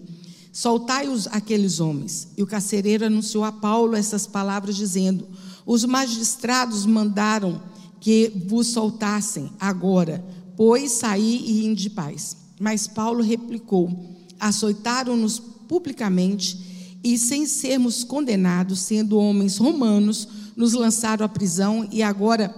[0.60, 2.28] Soltai-os aqueles homens.
[2.36, 5.26] E o carcereiro anunciou a Paulo essas palavras, dizendo:
[5.66, 7.62] Os magistrados mandaram
[8.02, 10.22] que vos soltassem agora,
[10.58, 12.36] pois saí e inde de paz.
[12.60, 13.90] Mas Paulo replicou:
[14.38, 22.54] Açoitaram-nos publicamente e, sem sermos condenados, sendo homens romanos, nos lançaram à prisão e agora,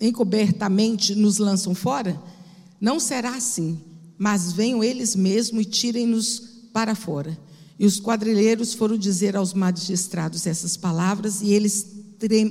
[0.00, 2.20] encobertamente, nos lançam fora?
[2.80, 3.78] Não será assim,
[4.18, 6.40] mas venham eles mesmos e tirem-nos
[6.72, 7.38] para fora.
[7.78, 11.86] E os quadrilheiros foram dizer aos magistrados essas palavras, e eles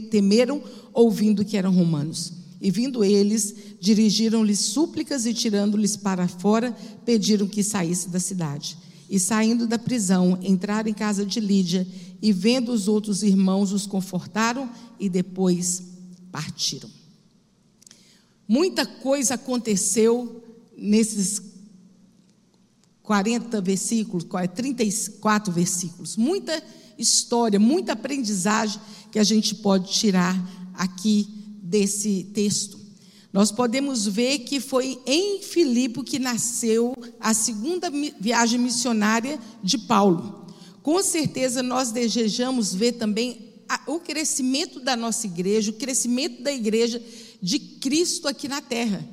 [0.09, 0.61] temeram,
[0.93, 2.33] ouvindo que eram romanos.
[2.61, 8.77] E vindo eles, dirigiram-lhes súplicas e, tirando-lhes para fora, pediram que saísse da cidade.
[9.09, 11.85] E saindo da prisão, entraram em casa de Lídia
[12.21, 15.83] e, vendo os outros irmãos, os confortaram e depois
[16.31, 16.89] partiram.
[18.47, 20.43] Muita coisa aconteceu
[20.77, 21.52] nesses
[23.03, 26.15] 40 versículos, 34 versículos.
[26.15, 26.63] Muita
[26.97, 28.79] história, muita aprendizagem
[29.11, 30.35] que a gente pode tirar
[30.73, 31.27] aqui
[31.61, 32.79] desse texto.
[33.31, 40.47] Nós podemos ver que foi em Filipe que nasceu a segunda viagem missionária de Paulo.
[40.81, 43.53] Com certeza nós desejamos ver também
[43.87, 47.01] o crescimento da nossa igreja, o crescimento da igreja
[47.41, 49.03] de Cristo aqui na terra.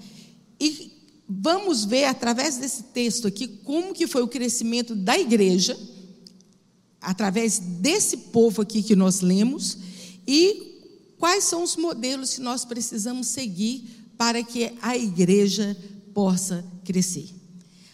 [0.61, 1.00] E
[1.33, 5.79] vamos ver através desse texto aqui como que foi o crescimento da igreja
[7.01, 9.79] através desse povo aqui que nós lemos
[10.27, 10.71] e
[11.21, 15.77] Quais são os modelos que nós precisamos seguir para que a igreja
[16.15, 17.29] possa crescer?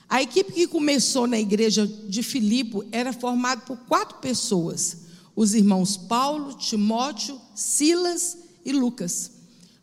[0.09, 4.99] A equipe que começou na igreja de Filipe era formada por quatro pessoas:
[5.35, 9.33] os irmãos Paulo, Timóteo, Silas e Lucas.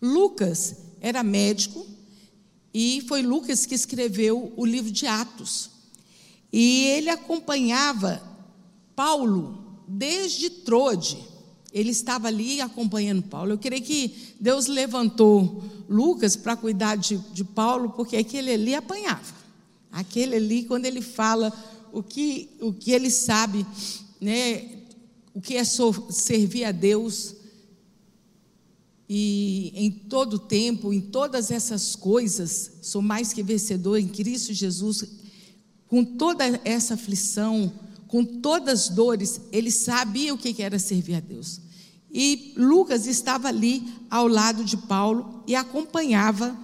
[0.01, 1.85] Lucas era médico
[2.73, 5.69] e foi Lucas que escreveu o livro de Atos.
[6.51, 8.21] E ele acompanhava
[8.95, 11.17] Paulo desde Trode.
[11.71, 13.51] Ele estava ali acompanhando Paulo.
[13.51, 19.33] Eu creio que Deus levantou Lucas para cuidar de, de Paulo, porque aquele ali apanhava.
[19.91, 21.51] Aquele ali, quando ele fala
[21.91, 23.65] o que, o que ele sabe,
[24.19, 24.83] né,
[25.33, 27.35] o que é servir a Deus,
[29.07, 35.05] e em todo tempo, em todas essas coisas, sou mais que vencedor em Cristo Jesus,
[35.87, 37.71] com toda essa aflição,
[38.07, 41.59] com todas as dores, ele sabia o que era servir a Deus.
[42.11, 46.55] E Lucas estava ali ao lado de Paulo e acompanhava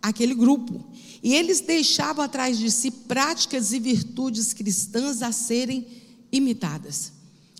[0.00, 0.84] aquele grupo.
[1.22, 5.86] E eles deixavam atrás de si práticas e virtudes cristãs a serem
[6.30, 7.12] imitadas.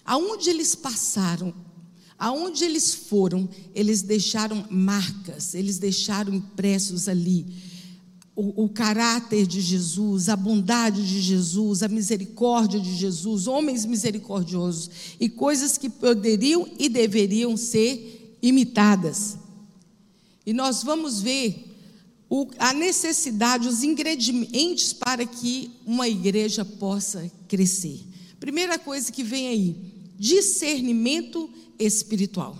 [0.05, 1.53] Aonde eles passaram,
[2.23, 7.45] aonde eles foram, eles deixaram marcas, eles deixaram impressos ali
[8.37, 14.89] o, o, caráter de Jesus, a bondade de Jesus, a misericórdia de Jesus, homens misericordiosos
[15.19, 19.37] e coisas que poderiam e deveriam ser imitadas.
[20.47, 21.75] E nós vamos ver
[22.31, 28.01] o, a necessidade, os ingredientes para que uma igreja possa crescer.
[28.39, 29.77] Primeira coisa que vem aí,
[30.17, 32.57] discernimento espiritual.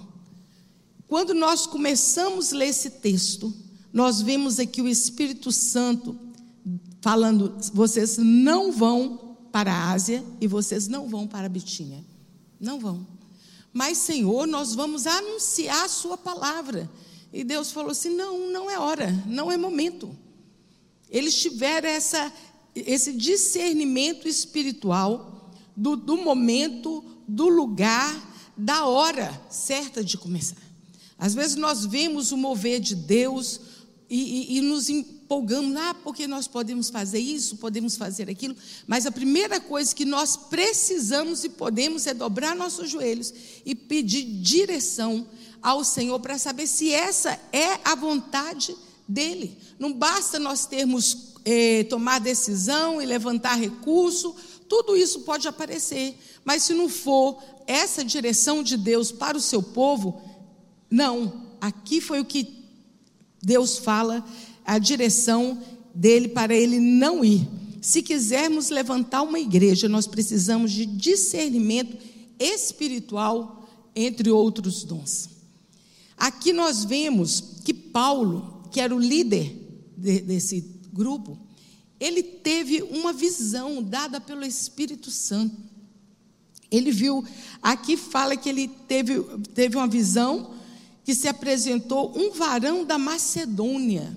[1.07, 3.53] Quando nós começamos a ler esse texto,
[3.93, 6.19] nós vemos aqui o Espírito Santo
[7.01, 12.03] falando: vocês não vão para a Ásia e vocês não vão para a Bitínia.
[12.59, 13.07] Não vão.
[13.73, 16.91] Mas, Senhor, nós vamos anunciar a Sua palavra.
[17.33, 20.17] E Deus falou assim: não, não é hora, não é momento.
[21.11, 22.33] Eles tiveram essa,
[22.75, 28.32] esse discernimento espiritual do, do momento, do lugar,
[28.63, 30.63] da hora certa de começar.
[31.19, 33.61] Às vezes nós vemos o mover de Deus,
[34.09, 38.55] e, e, e nos empolgamos, ah, porque nós podemos fazer isso, podemos fazer aquilo,
[38.87, 43.33] mas a primeira coisa que nós precisamos e podemos é dobrar nossos joelhos
[43.65, 45.27] e pedir direção
[45.61, 48.77] ao Senhor para saber se essa é a vontade
[49.09, 49.59] dEle.
[49.79, 54.37] Não basta nós termos eh, tomar decisão e levantar recurso,
[54.69, 59.63] tudo isso pode aparecer, mas se não for essa direção de Deus para o seu
[59.63, 60.21] povo,
[60.91, 61.47] não.
[61.61, 62.63] Aqui foi o que
[63.43, 64.25] Deus fala
[64.65, 65.61] a direção
[65.95, 67.49] dele para ele não ir.
[67.81, 71.97] Se quisermos levantar uma igreja, nós precisamos de discernimento
[72.39, 75.29] espiritual, entre outros dons.
[76.17, 79.55] Aqui nós vemos que Paulo, que era o líder
[79.97, 81.39] de, desse grupo,
[81.99, 85.57] ele teve uma visão dada pelo Espírito Santo.
[86.73, 87.23] Ele viu,
[87.63, 89.21] aqui fala que ele teve,
[89.55, 90.55] teve uma visão
[91.05, 94.17] que se apresentou um varão da Macedônia.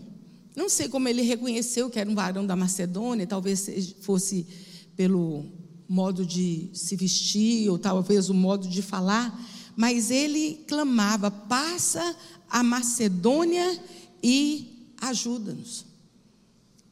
[0.56, 4.48] Não sei como ele reconheceu que era um varão da Macedônia, talvez fosse
[4.96, 5.46] pelo
[5.88, 9.38] modo de se vestir, ou talvez o modo de falar,
[9.76, 12.16] mas ele clamava: passa
[12.50, 13.80] a Macedônia
[14.24, 15.86] e ajuda-nos.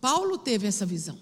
[0.01, 1.17] Paulo teve essa visão,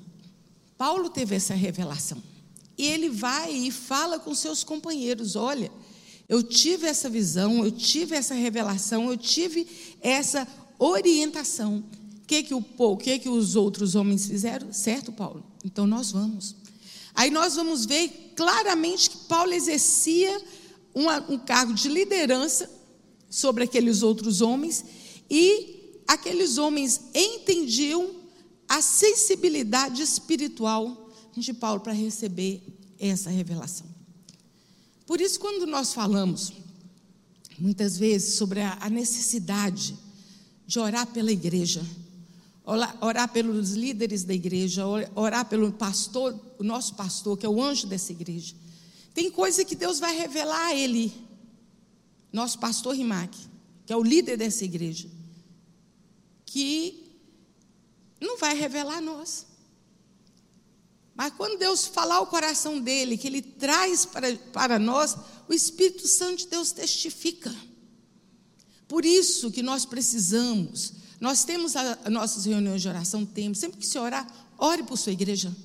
[0.80, 2.31] Paulo teve essa revelação.
[2.78, 5.72] E ele vai e fala com seus companheiros: olha,
[6.28, 9.68] eu tive essa visão, eu tive essa revelação, eu tive
[10.00, 10.48] essa
[10.80, 11.84] orientação.
[12.24, 14.72] O que, que, o, que, que os outros homens fizeram?
[14.72, 15.44] Certo, Paulo?
[15.66, 16.56] Então nós vamos.
[17.14, 20.42] Aí nós vamos ver claramente que Paulo exercia
[20.94, 22.70] uma, um cargo de liderança
[23.30, 24.84] sobre aqueles outros homens
[25.30, 28.10] e aqueles homens entendiam
[28.68, 31.01] a sensibilidade espiritual
[31.40, 32.62] de Paulo para receber
[33.00, 33.88] essa revelação.
[35.06, 36.54] Por isso, quando nós falamos,
[37.58, 39.98] muitas vezes, sobre a necessidade
[40.66, 41.86] de orar pela igreja,
[42.64, 47.88] orar pelos líderes da igreja, orar pelo pastor, o nosso pastor, que é o anjo
[47.88, 48.56] dessa igreja.
[49.14, 51.14] Tem coisa que Deus vai revelar a ele,
[52.32, 53.38] nosso pastor Rimac,
[53.86, 55.10] que é o líder dessa igreja,
[56.46, 57.04] que
[58.22, 59.48] não vai revelar a nós.
[61.16, 65.16] Mas quando Deus falar o coração dele, que ele traz para, para nós,
[65.48, 67.54] o Espírito Santo de Deus testifica.
[68.88, 73.60] Por isso que nós precisamos nós temos as nossas reuniões de oração, temos.
[73.60, 75.56] Sempre que se orar, ore por sua igreja.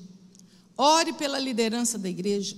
[0.77, 2.55] Ore pela liderança da igreja.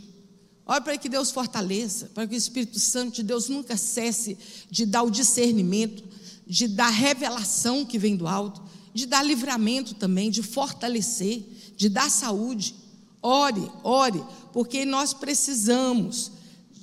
[0.67, 4.37] Ore para que Deus fortaleça, para que o Espírito Santo de Deus nunca cesse
[4.69, 6.03] de dar o discernimento,
[6.45, 8.61] de dar revelação que vem do alto,
[8.93, 11.47] de dar livramento também, de fortalecer,
[11.79, 12.75] de dar saúde.
[13.23, 16.33] Ore, ore, porque nós precisamos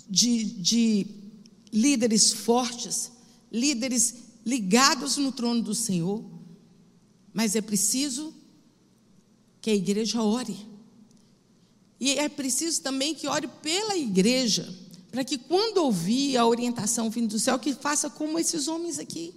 [0.10, 1.08] de, de
[1.72, 3.12] líderes fortes,
[3.52, 6.24] líderes ligados no trono do Senhor,
[7.34, 8.34] mas é preciso
[9.62, 10.58] que a igreja ore.
[12.00, 14.74] E é preciso também que ore pela igreja,
[15.12, 19.34] para que quando ouvir a orientação vindo do céu, que faça como esses homens aqui,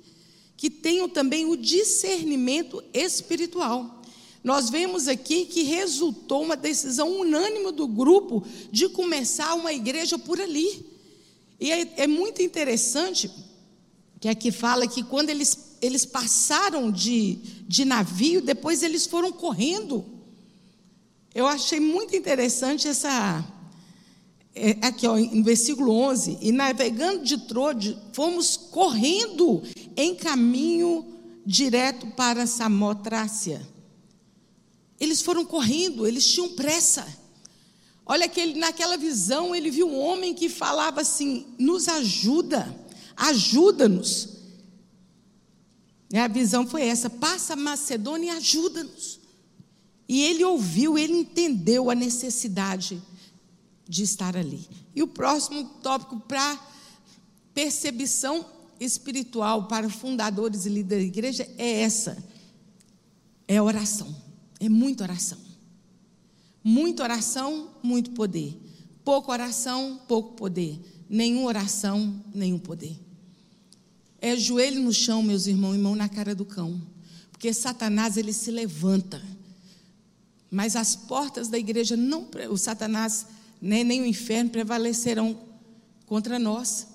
[0.56, 3.97] que tenham também o discernimento espiritual.
[4.42, 10.40] Nós vemos aqui que resultou uma decisão unânime do grupo de começar uma igreja por
[10.40, 10.86] ali.
[11.60, 13.30] E é, é muito interessante
[14.20, 20.04] que aqui fala que quando eles, eles passaram de, de navio, depois eles foram correndo.
[21.34, 23.44] Eu achei muito interessante essa.
[24.54, 29.62] É, aqui, ó, em versículo 11: E navegando de Trode, fomos correndo
[29.96, 31.06] em caminho
[31.44, 33.66] direto para Samotrácia.
[34.98, 37.06] Eles foram correndo, eles tinham pressa.
[38.04, 42.86] Olha que ele, naquela visão ele viu um homem que falava assim: nos ajuda
[43.18, 44.38] ajuda-nos.
[46.14, 49.18] A visão foi essa: passa a Macedônia e ajuda-nos.
[50.08, 53.02] E ele ouviu, ele entendeu a necessidade
[53.86, 54.66] de estar ali.
[54.94, 56.58] E o próximo tópico para
[57.52, 58.46] percepção
[58.80, 62.16] espiritual para fundadores e líderes da igreja é essa:
[63.46, 64.17] é oração.
[64.60, 65.38] É muita oração.
[66.62, 68.56] Muita oração, muito poder.
[69.04, 70.78] Pouca oração, pouco poder.
[71.08, 72.98] Nenhuma oração, nenhum poder.
[74.20, 76.80] É joelho no chão, meus irmãos, e mão na cara do cão.
[77.30, 79.22] Porque Satanás, ele se levanta.
[80.50, 83.26] Mas as portas da igreja, não, o Satanás,
[83.60, 85.38] nem, nem o inferno prevalecerão
[86.04, 86.88] contra nós.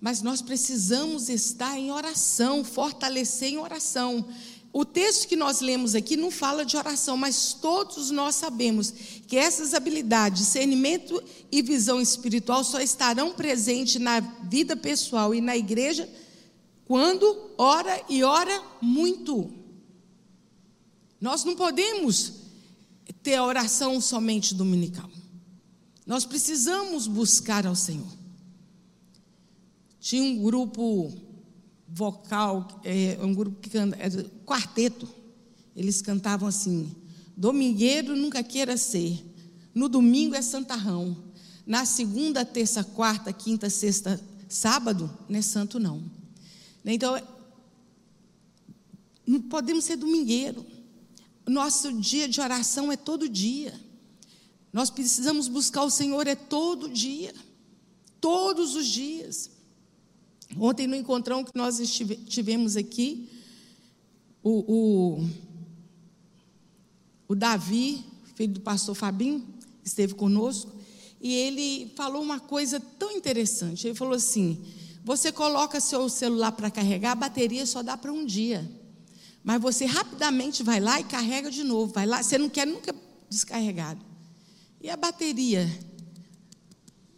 [0.00, 4.26] Mas nós precisamos estar em oração, fortalecer em oração.
[4.76, 8.92] O texto que nós lemos aqui não fala de oração, mas todos nós sabemos
[9.24, 15.56] que essas habilidades, discernimento e visão espiritual só estarão presentes na vida pessoal e na
[15.56, 16.08] igreja
[16.86, 19.48] quando ora e ora muito.
[21.20, 22.32] Nós não podemos
[23.22, 25.08] ter a oração somente dominical.
[26.04, 28.10] Nós precisamos buscar ao Senhor.
[30.00, 31.12] Tinha um grupo
[31.94, 34.10] vocal, é, um grupo que canta, é,
[34.44, 35.08] quarteto.
[35.76, 36.90] Eles cantavam assim:
[37.36, 39.24] Domingueiro nunca queira ser,
[39.72, 41.16] no domingo é santarrão,
[41.64, 46.02] na segunda, terça, quarta, quinta, sexta, sábado, não é santo não.
[46.84, 47.20] Então,
[49.26, 50.66] não podemos ser domingueiro.
[51.46, 53.72] Nosso dia de oração é todo dia.
[54.72, 57.32] Nós precisamos buscar o Senhor é todo dia.
[58.20, 59.53] Todos os dias.
[60.58, 61.78] Ontem no encontrão que nós
[62.28, 63.28] tivemos aqui,
[64.42, 65.28] o, o,
[67.28, 69.44] o Davi, filho do pastor Fabinho,
[69.84, 70.72] esteve conosco,
[71.20, 73.86] e ele falou uma coisa tão interessante.
[73.86, 74.62] Ele falou assim:
[75.02, 78.70] você coloca seu celular para carregar, a bateria só dá para um dia.
[79.42, 81.92] Mas você rapidamente vai lá e carrega de novo.
[81.92, 82.94] Vai lá, você não quer nunca
[83.28, 84.00] descarregado.
[84.80, 85.68] E a bateria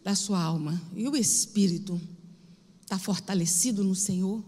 [0.03, 1.99] da sua alma e o espírito
[2.87, 4.41] está fortalecido no Senhor,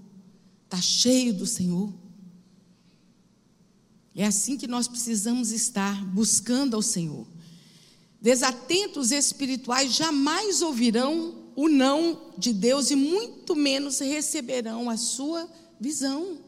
[0.63, 1.93] está cheio do Senhor.
[4.15, 7.27] É assim que nós precisamos estar buscando ao Senhor.
[8.21, 16.39] Desatentos espirituais jamais ouvirão o não de Deus e muito menos receberão a sua visão.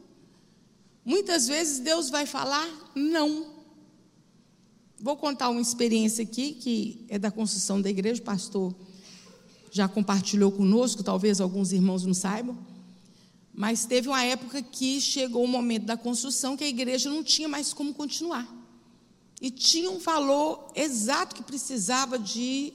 [1.04, 3.48] Muitas vezes Deus vai falar não.
[4.98, 8.74] Vou contar uma experiência aqui que é da construção da igreja, pastor
[9.72, 12.57] já compartilhou conosco, talvez alguns irmãos não saibam.
[13.53, 17.47] Mas teve uma época que chegou o momento da construção que a igreja não tinha
[17.47, 18.47] mais como continuar.
[19.41, 22.74] E tinha um valor exato que precisava de,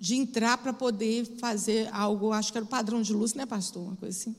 [0.00, 3.82] de entrar para poder fazer algo, acho que era o padrão de luz, né, pastor?
[3.82, 4.34] Uma coisa assim.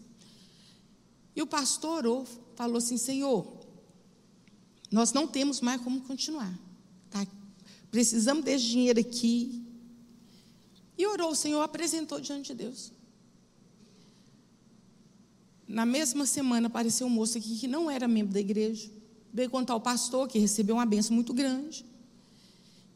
[1.35, 3.47] E o pastor orou, falou assim: Senhor,
[4.91, 6.53] nós não temos mais como continuar.
[7.09, 7.25] Tá?
[7.89, 9.68] Precisamos desse dinheiro aqui.
[10.99, 12.91] E orou, o Senhor apresentou diante de Deus.
[15.65, 18.91] Na mesma semana apareceu um moço aqui que não era membro da igreja.
[19.33, 21.85] Veio contar ao pastor que recebeu uma benção muito grande.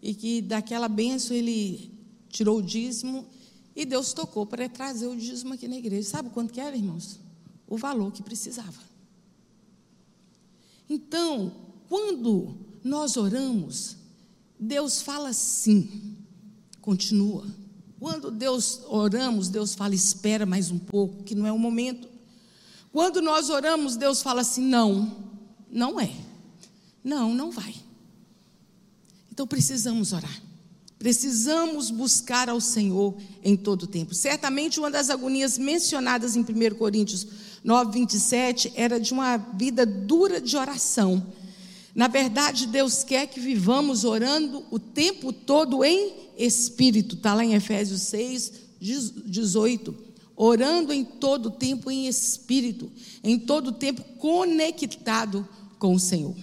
[0.02, 1.94] E que daquela benção ele
[2.28, 3.26] tirou o dízimo.
[3.74, 6.10] E Deus tocou para trazer o dízimo aqui na igreja.
[6.10, 7.22] Sabe quanto que era, irmãos?
[7.66, 8.82] O valor que precisava.
[10.90, 11.56] Então,
[11.88, 13.96] quando nós oramos,
[14.60, 16.18] Deus fala sim,
[16.82, 17.63] continua.
[18.04, 22.10] Quando Deus oramos, Deus fala espera mais um pouco, que não é o momento.
[22.92, 25.32] Quando nós oramos, Deus fala assim: não,
[25.72, 26.12] não é.
[27.02, 27.74] Não, não vai.
[29.32, 30.38] Então precisamos orar.
[31.00, 34.14] Precisamos buscar ao Senhor em todo o tempo.
[34.14, 37.26] Certamente uma das agonias mencionadas em 1 Coríntios
[37.64, 41.26] 9, 27 era de uma vida dura de oração.
[41.96, 47.16] Na verdade, Deus quer que vivamos orando o tempo todo em espírito.
[47.16, 52.92] Está lá em Efésios 6, 18 orando em todo tempo em espírito,
[53.24, 56.36] em todo tempo conectado com o Senhor.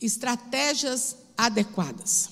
[0.00, 2.30] Estratégias adequadas.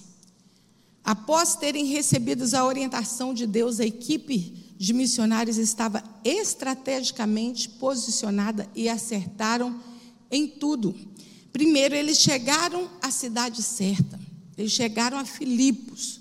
[1.02, 8.88] Após terem recebido a orientação de Deus, a equipe de missionários estava estrategicamente posicionada e
[8.88, 9.80] acertaram
[10.32, 10.94] em tudo.
[11.52, 14.18] Primeiro, eles chegaram à cidade certa,
[14.56, 16.20] eles chegaram a Filipos.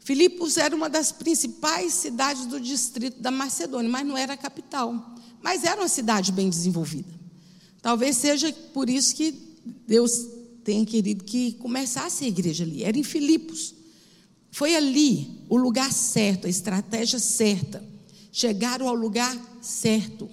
[0.00, 5.16] Filipos era uma das principais cidades do distrito da Macedônia, mas não era a capital.
[5.42, 7.12] Mas era uma cidade bem desenvolvida.
[7.82, 9.34] Talvez seja por isso que
[9.86, 10.26] Deus
[10.62, 12.84] tenha querido que começasse a igreja ali.
[12.84, 13.74] Era em Filipos.
[14.52, 17.84] Foi ali o lugar certo, a estratégia certa.
[18.30, 20.28] Chegaram ao lugar certo.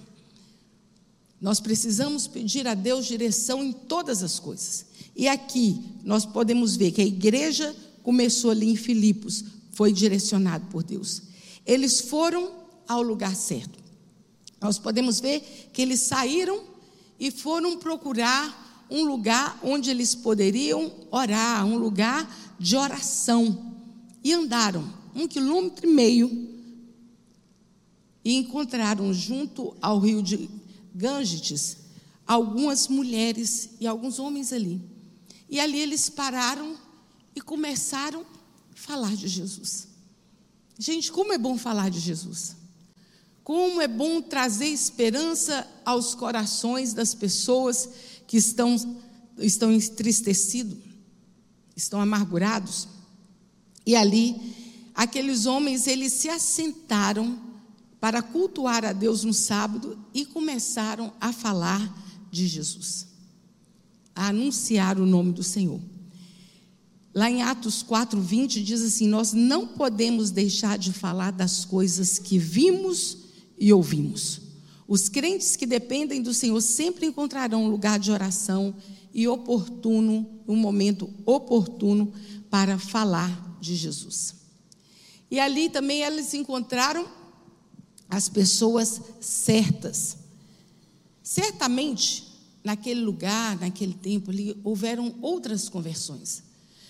[1.44, 4.86] Nós precisamos pedir a Deus direção em todas as coisas.
[5.14, 10.82] E aqui nós podemos ver que a igreja começou ali em Filipos, foi direcionado por
[10.82, 11.20] Deus.
[11.66, 12.50] Eles foram
[12.88, 13.78] ao lugar certo.
[14.58, 16.62] Nós podemos ver que eles saíram
[17.20, 23.74] e foram procurar um lugar onde eles poderiam orar, um lugar de oração.
[24.24, 26.48] E andaram um quilômetro e meio
[28.24, 30.48] e encontraram junto ao rio de
[30.94, 31.78] Ganges
[32.26, 34.80] algumas mulheres e alguns homens ali.
[35.48, 36.76] E ali eles pararam
[37.34, 38.24] e começaram
[38.74, 39.88] falar de Jesus.
[40.78, 42.56] Gente, como é bom falar de Jesus.
[43.42, 47.88] Como é bom trazer esperança aos corações das pessoas
[48.26, 48.74] que estão,
[49.38, 50.78] estão entristecidos,
[51.76, 52.88] estão amargurados.
[53.86, 54.34] E ali,
[54.94, 57.38] aqueles homens, eles se assentaram
[58.04, 61.90] para cultuar a Deus no sábado e começaram a falar
[62.30, 63.06] de Jesus,
[64.14, 65.80] a anunciar o nome do Senhor.
[67.14, 72.36] Lá em Atos 4:20 diz assim: Nós não podemos deixar de falar das coisas que
[72.36, 73.16] vimos
[73.58, 74.38] e ouvimos.
[74.86, 78.74] Os crentes que dependem do Senhor sempre encontrarão um lugar de oração
[79.14, 82.12] e oportuno, um momento oportuno
[82.50, 84.34] para falar de Jesus.
[85.30, 87.23] E ali também eles encontraram
[88.08, 90.16] as pessoas certas.
[91.22, 92.24] Certamente,
[92.62, 96.42] naquele lugar, naquele tempo ali, houveram outras conversões.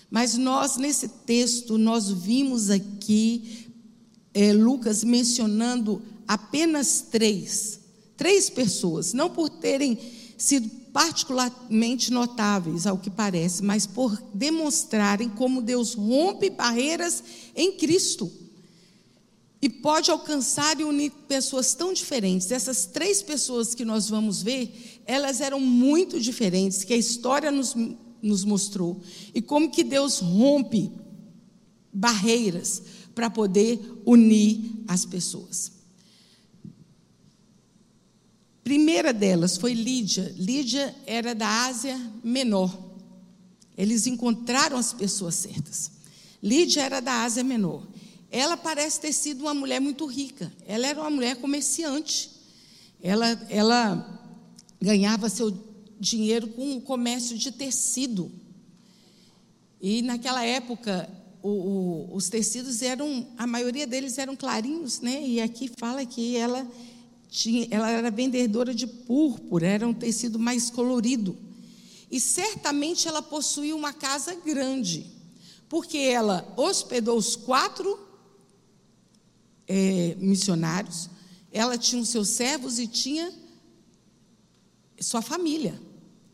[0.09, 3.67] Mas nós, nesse texto, nós vimos aqui
[4.33, 7.79] é, Lucas mencionando apenas três,
[8.17, 9.97] três pessoas, não por terem
[10.37, 18.31] sido particularmente notáveis, ao que parece, mas por demonstrarem como Deus rompe barreiras em Cristo
[19.65, 22.51] e pode alcançar e unir pessoas tão diferentes.
[22.51, 27.75] Essas três pessoas que nós vamos ver, elas eram muito diferentes, que a história nos,
[28.21, 29.01] nos mostrou.
[29.33, 30.91] E como que Deus rompe
[31.91, 32.83] barreiras
[33.15, 35.71] para poder unir as pessoas.
[38.63, 40.31] Primeira delas foi Lídia.
[40.37, 42.71] Lídia era da Ásia Menor.
[43.75, 45.89] Eles encontraram as pessoas certas.
[46.43, 47.94] Lídia era da Ásia Menor.
[48.35, 50.51] Ela parece ter sido uma mulher muito rica.
[50.67, 52.29] Ela era uma mulher comerciante.
[53.01, 54.29] Ela, ela
[54.81, 55.57] ganhava seu
[55.97, 58.29] dinheiro com o comércio de tecido.
[59.79, 61.09] E naquela época,
[61.41, 65.25] o, o, os tecidos eram, a maioria deles eram clarinhos, né?
[65.25, 66.69] E aqui fala que ela
[67.29, 71.37] tinha, ela era vendedora de púrpura, era um tecido mais colorido.
[72.11, 75.09] E certamente ela possuía uma casa grande,
[75.69, 78.03] porque ela hospedou os quatro
[79.67, 81.09] é, missionários,
[81.51, 83.31] ela tinha os seus servos e tinha
[84.99, 85.79] sua família.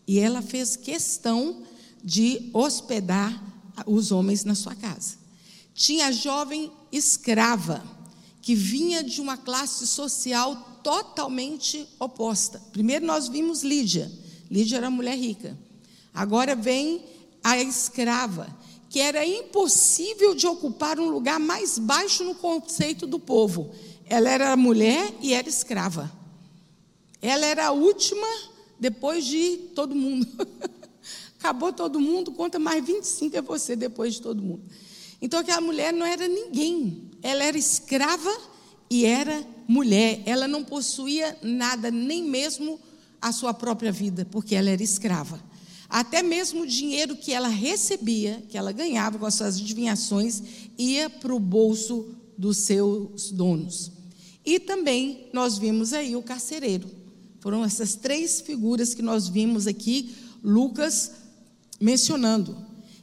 [0.08, 1.64] E ela fez questão
[2.04, 3.42] de hospedar
[3.86, 5.16] os homens na sua casa.
[5.74, 7.84] Tinha a jovem escrava,
[8.42, 12.60] que vinha de uma classe social totalmente oposta.
[12.72, 14.12] Primeiro nós vimos Lídia.
[14.50, 15.58] Lídia era mulher rica.
[16.14, 17.06] Agora vem
[17.44, 18.48] a escrava,
[18.92, 23.72] que era impossível de ocupar um lugar mais baixo no conceito do povo.
[24.06, 26.12] Ela era mulher e era escrava.
[27.22, 28.28] Ela era a última
[28.78, 30.28] depois de todo mundo.
[31.40, 34.64] Acabou todo mundo, conta mais 25 é você depois de todo mundo.
[35.22, 37.10] Então aquela mulher não era ninguém.
[37.24, 38.38] Ela era escrava
[38.90, 40.22] e era mulher.
[40.26, 42.78] Ela não possuía nada, nem mesmo
[43.22, 45.42] a sua própria vida, porque ela era escrava.
[45.92, 50.42] Até mesmo o dinheiro que ela recebia, que ela ganhava com as suas adivinhações,
[50.78, 53.92] ia para o bolso dos seus donos.
[54.46, 56.90] E também nós vimos aí o carcereiro.
[57.42, 61.12] Foram essas três figuras que nós vimos aqui, Lucas
[61.78, 62.56] mencionando,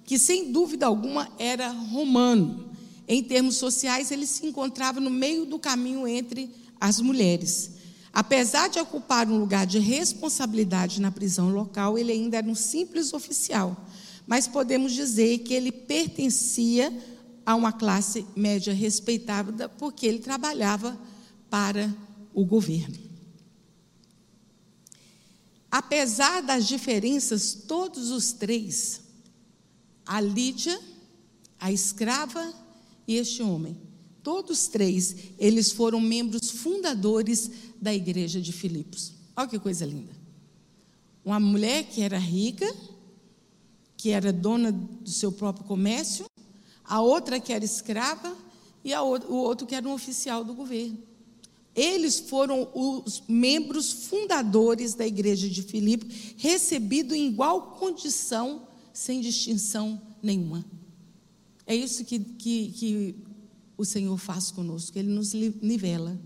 [0.07, 2.71] que sem dúvida alguma era romano.
[3.07, 7.73] Em termos sociais, ele se encontrava no meio do caminho entre as mulheres.
[8.19, 13.13] Apesar de ocupar um lugar de responsabilidade na prisão local, ele ainda era um simples
[13.13, 13.87] oficial.
[14.27, 16.93] Mas podemos dizer que ele pertencia
[17.47, 20.99] a uma classe média respeitável, porque ele trabalhava
[21.49, 21.95] para
[22.35, 22.99] o governo.
[25.71, 29.01] Apesar das diferenças, todos os três,
[30.05, 30.77] a Lídia,
[31.57, 32.53] a escrava
[33.07, 33.77] e este homem,
[34.25, 37.51] todos três, eles foram membros fundadores
[37.81, 39.13] da igreja de Filipos.
[39.37, 40.13] Olha que coisa linda.
[41.25, 42.67] Uma mulher que era rica,
[43.97, 46.27] que era dona do seu próprio comércio,
[46.85, 48.35] a outra que era escrava
[48.85, 50.99] e a o outro que era um oficial do governo.
[51.75, 60.01] Eles foram os membros fundadores da igreja de Filipos, recebido em igual condição, sem distinção
[60.21, 60.65] nenhuma.
[61.65, 63.15] É isso que, que, que
[63.77, 66.19] o Senhor faz conosco, Ele nos nivela.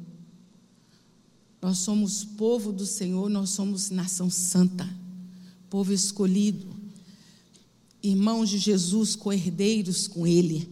[1.62, 4.88] Nós somos povo do Senhor, nós somos nação santa,
[5.70, 6.66] povo escolhido,
[8.02, 10.68] irmãos de Jesus, coerdeiros com Ele.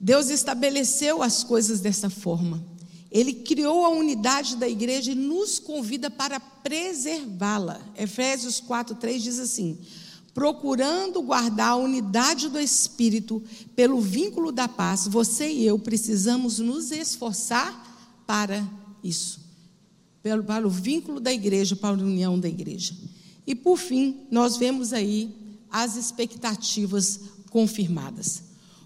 [0.00, 2.66] Deus estabeleceu as coisas dessa forma.
[3.12, 7.80] Ele criou a unidade da igreja e nos convida para preservá-la.
[7.96, 9.78] Efésios 4:3 diz assim:
[10.34, 13.40] procurando guardar a unidade do espírito
[13.76, 18.68] pelo vínculo da paz, você e eu precisamos nos esforçar para
[19.04, 19.41] isso
[20.22, 22.94] para o vínculo da igreja, para a união da igreja.
[23.46, 25.34] E por fim, nós vemos aí
[25.70, 27.20] as expectativas
[27.50, 28.44] confirmadas.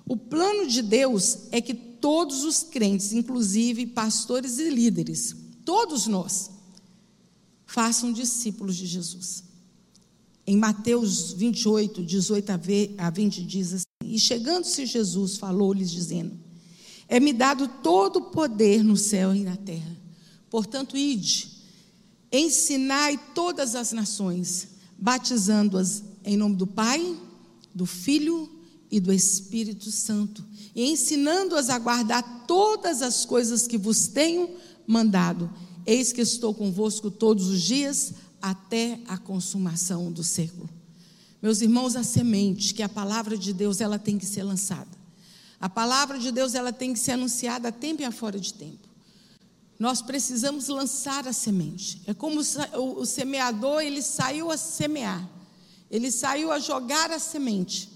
[0.09, 5.35] O plano de Deus é que todos os crentes, inclusive pastores e líderes,
[5.65, 6.51] todos nós,
[7.67, 9.45] façam discípulos de Jesus.
[10.47, 12.53] Em Mateus 28, 18
[12.99, 16.39] a 20, diz assim: E chegando-se Jesus, falou-lhes, dizendo:
[17.09, 19.96] É-me dado todo o poder no céu e na terra.
[20.57, 21.51] Portanto, ide,
[22.33, 27.15] ensinai todas as nações, batizando-as em nome do Pai,
[27.75, 28.51] do Filho
[28.91, 30.43] e do Espírito Santo,
[30.75, 34.49] e ensinando-as a guardar todas as coisas que vos tenho
[34.87, 35.53] mandado.
[35.85, 40.71] Eis que estou convosco todos os dias até a consumação do século.
[41.43, 44.89] Meus irmãos, a semente, que é a palavra de Deus, ela tem que ser lançada.
[45.61, 48.55] A palavra de Deus ela tem que ser anunciada a tempo e a fora de
[48.55, 48.86] tempo.
[49.79, 52.03] Nós precisamos lançar a semente.
[52.07, 55.29] É como o semeador, ele saiu a semear.
[55.91, 57.91] Ele saiu a jogar a semente.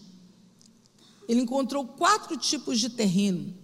[1.29, 3.55] Ele encontrou quatro tipos de terreno,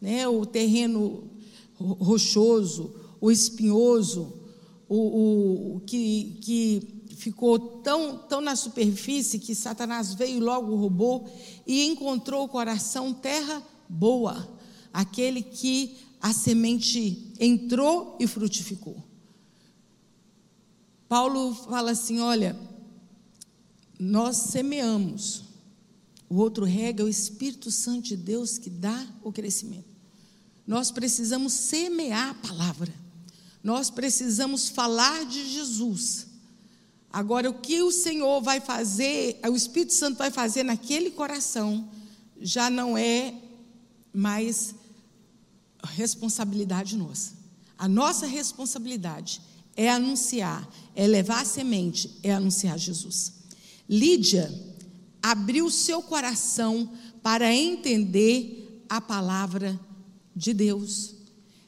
[0.00, 0.26] né?
[0.26, 1.30] O terreno
[1.78, 4.32] rochoso, o espinhoso,
[4.88, 11.28] o, o, o que, que ficou tão, tão na superfície que Satanás veio logo roubou
[11.66, 14.48] e encontrou o coração terra boa,
[14.92, 19.00] aquele que a semente entrou e frutificou.
[21.08, 22.58] Paulo fala assim: olha,
[23.96, 25.44] nós semeamos,
[26.28, 29.86] o outro rega é o Espírito Santo de Deus que dá o crescimento.
[30.66, 32.92] Nós precisamos semear a palavra,
[33.62, 36.26] nós precisamos falar de Jesus.
[37.08, 41.88] Agora, o que o Senhor vai fazer, o Espírito Santo vai fazer naquele coração,
[42.40, 43.32] já não é
[44.12, 44.74] mais
[45.86, 47.32] responsabilidade nossa.
[47.78, 49.40] A nossa responsabilidade
[49.76, 53.34] é anunciar, é levar a semente, é anunciar Jesus.
[53.88, 54.52] Lídia
[55.22, 56.90] abriu seu coração
[57.22, 59.78] para entender a palavra
[60.34, 61.14] de Deus.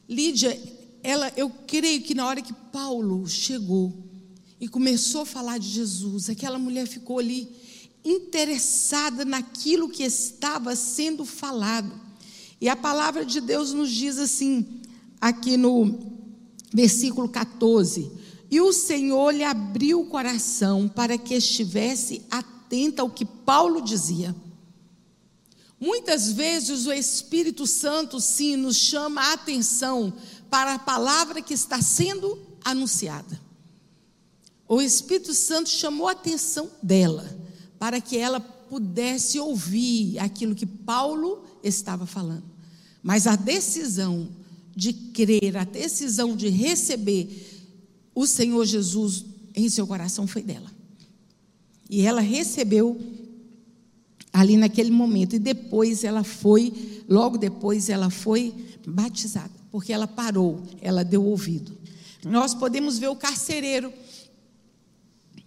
[0.08, 0.58] Lídia,
[1.02, 3.92] ela, eu creio que na hora que Paulo chegou
[4.60, 7.48] e começou a falar de Jesus, aquela mulher ficou ali
[8.04, 12.07] interessada naquilo que estava sendo falado.
[12.60, 14.66] E a palavra de Deus nos diz assim,
[15.20, 15.98] aqui no
[16.72, 18.10] versículo 14:
[18.50, 24.34] E o Senhor lhe abriu o coração para que estivesse atenta ao que Paulo dizia.
[25.80, 30.12] Muitas vezes o Espírito Santo, sim, nos chama a atenção
[30.50, 33.40] para a palavra que está sendo anunciada.
[34.66, 37.24] O Espírito Santo chamou a atenção dela
[37.78, 42.47] para que ela pudesse ouvir aquilo que Paulo estava falando.
[43.02, 44.28] Mas a decisão
[44.74, 47.66] de crer, a decisão de receber
[48.14, 49.24] o Senhor Jesus
[49.54, 50.70] em seu coração foi dela.
[51.90, 53.00] E ela recebeu
[54.32, 55.34] ali naquele momento.
[55.34, 58.54] E depois ela foi, logo depois ela foi
[58.86, 61.76] batizada, porque ela parou, ela deu ouvido.
[62.24, 63.92] Nós podemos ver o carcereiro.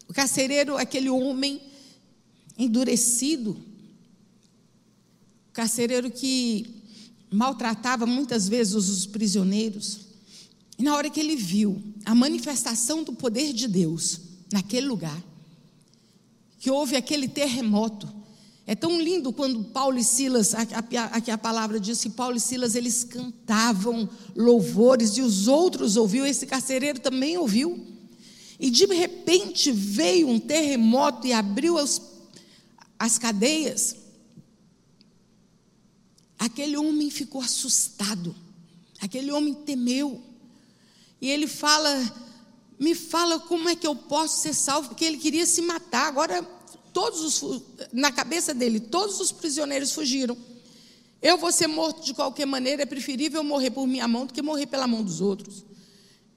[0.08, 1.62] O carcereiro, aquele homem
[2.58, 3.52] endurecido,
[5.50, 6.81] o carcereiro que
[7.32, 10.02] maltratava muitas vezes os prisioneiros.
[10.78, 14.20] E na hora que ele viu a manifestação do poder de Deus
[14.52, 15.24] naquele lugar,
[16.60, 18.08] que houve aquele terremoto,
[18.68, 22.40] é tão lindo quando Paulo e Silas, aqui a, a, palavra diz que Paulo e
[22.40, 27.88] Silas eles cantavam louvores e os outros ouviam, esse carcereiro também ouviu.
[28.60, 32.02] E de repente veio um terremoto e abriu as,
[33.00, 33.96] as cadeias.
[36.42, 38.36] Aquele homem ficou assustado,
[39.00, 40.20] aquele homem temeu.
[41.22, 42.12] E ele fala:
[42.80, 46.08] Me fala como é que eu posso ser salvo, porque ele queria se matar.
[46.08, 46.42] Agora,
[46.92, 47.62] todos os,
[47.94, 50.36] na cabeça dele, todos os prisioneiros fugiram.
[51.22, 54.42] Eu vou ser morto de qualquer maneira, é preferível morrer por minha mão do que
[54.42, 55.64] morrer pela mão dos outros.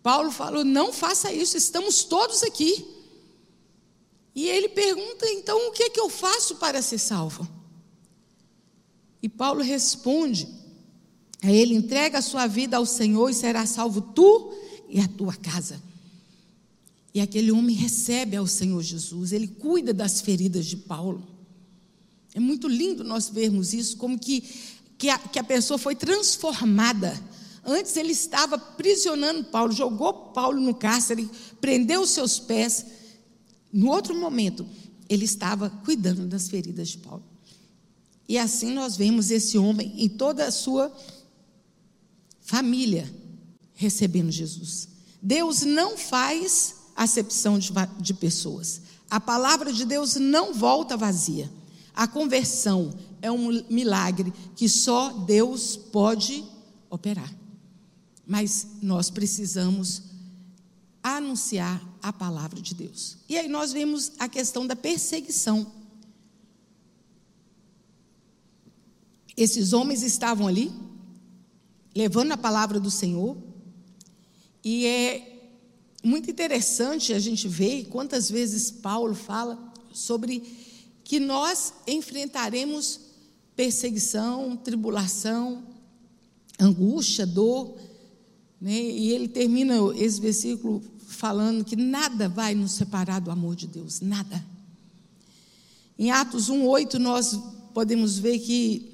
[0.03, 2.87] Paulo falou: Não faça isso, estamos todos aqui.
[4.35, 7.64] E ele pergunta: Então, o que é que eu faço para ser salvo?
[9.25, 10.47] E Paulo responde
[11.43, 14.53] a ele: entrega a sua vida ao Senhor e será salvo tu
[14.87, 15.83] e a tua casa.
[17.15, 21.27] E aquele homem recebe ao Senhor Jesus, ele cuida das feridas de Paulo.
[22.35, 24.43] É muito lindo nós vermos isso, como que,
[24.99, 27.19] que, a, que a pessoa foi transformada.
[27.65, 31.31] Antes ele estava prisionando Paulo, jogou Paulo no cárcere,
[31.63, 32.85] prendeu os seus pés.
[33.73, 34.67] No outro momento,
[35.09, 37.34] ele estava cuidando das feridas de Paulo.
[38.29, 40.93] E assim nós vemos esse homem em toda a sua
[42.41, 43.13] família
[43.75, 44.89] recebendo Jesus.
[45.21, 48.83] Deus não faz acepção de, de pessoas.
[49.11, 51.51] A palavra de Deus não volta vazia.
[51.95, 56.45] A conversão é um milagre que só Deus pode
[56.91, 57.33] operar.
[58.27, 60.03] Mas nós precisamos
[61.03, 63.19] anunciar a palavra de Deus.
[63.29, 65.67] E aí nós vemos a questão da perseguição.
[69.37, 70.73] Esses homens estavam ali,
[71.95, 73.37] levando a palavra do Senhor,
[74.63, 75.35] e é
[76.03, 80.43] muito interessante a gente ver quantas vezes Paulo fala sobre
[81.03, 83.01] que nós enfrentaremos
[83.57, 85.65] perseguição, tribulação,
[86.59, 87.77] angústia, dor,
[88.61, 88.73] né?
[88.73, 94.01] e ele termina esse versículo falando que nada vai nos separar do amor de Deus,
[94.01, 94.45] nada.
[95.99, 97.39] Em Atos 1,8 nós
[97.73, 98.94] podemos ver que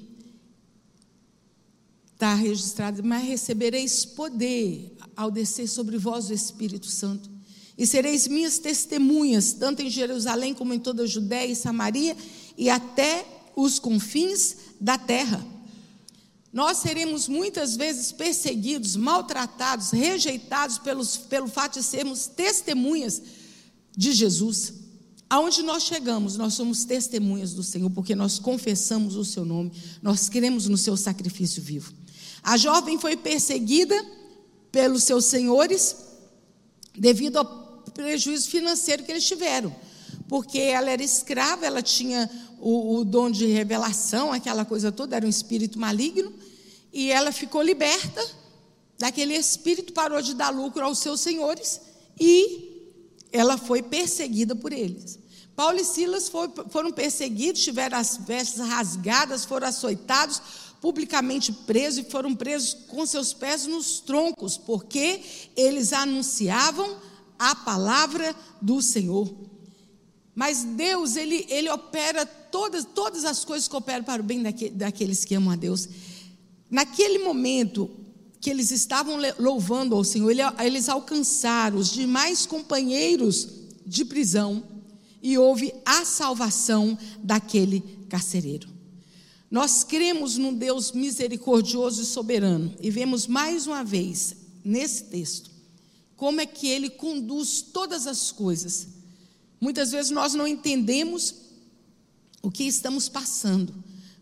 [2.21, 7.27] está registrado, mas recebereis poder ao descer sobre vós o Espírito Santo.
[7.75, 12.15] E sereis minhas testemunhas, tanto em Jerusalém como em toda a Judéia e Samaria
[12.55, 15.43] e até os confins da terra.
[16.53, 23.19] Nós seremos muitas vezes perseguidos, maltratados, rejeitados pelos, pelo fato de sermos testemunhas
[23.97, 24.73] de Jesus.
[25.27, 29.71] Aonde nós chegamos, nós somos testemunhas do Senhor, porque nós confessamos o seu nome,
[30.03, 32.00] nós cremos no seu sacrifício vivo.
[32.43, 33.95] A jovem foi perseguida
[34.71, 35.95] pelos seus senhores
[36.97, 37.45] devido ao
[37.93, 39.75] prejuízo financeiro que eles tiveram,
[40.27, 42.29] porque ela era escrava, ela tinha
[42.59, 46.33] o, o dom de revelação, aquela coisa toda, era um espírito maligno,
[46.91, 48.23] e ela ficou liberta
[48.97, 51.81] daquele espírito, parou de dar lucro aos seus senhores
[52.19, 52.69] e
[53.31, 55.19] ela foi perseguida por eles.
[55.55, 56.29] Paulo e Silas
[56.69, 60.41] foram perseguidos, tiveram as vestes rasgadas, foram açoitados,
[60.81, 65.21] publicamente presos e foram presos com seus pés nos troncos, porque
[65.55, 66.97] eles anunciavam
[67.37, 69.31] a palavra do Senhor.
[70.33, 74.41] Mas Deus, ele, ele opera todas, todas as coisas que operam para o bem
[74.73, 75.87] daqueles que amam a Deus.
[76.69, 77.89] Naquele momento
[78.39, 83.47] que eles estavam louvando ao Senhor, eles alcançaram os demais companheiros
[83.85, 84.63] de prisão
[85.21, 88.70] e houve a salvação daquele carcereiro.
[89.51, 94.33] Nós cremos num Deus misericordioso e soberano e vemos mais uma vez
[94.63, 95.51] nesse texto
[96.15, 98.87] como é que ele conduz todas as coisas.
[99.59, 101.33] Muitas vezes nós não entendemos
[102.41, 103.73] o que estamos passando,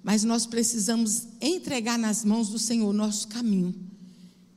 [0.02, 3.76] mas nós precisamos entregar nas mãos do Senhor nosso caminho.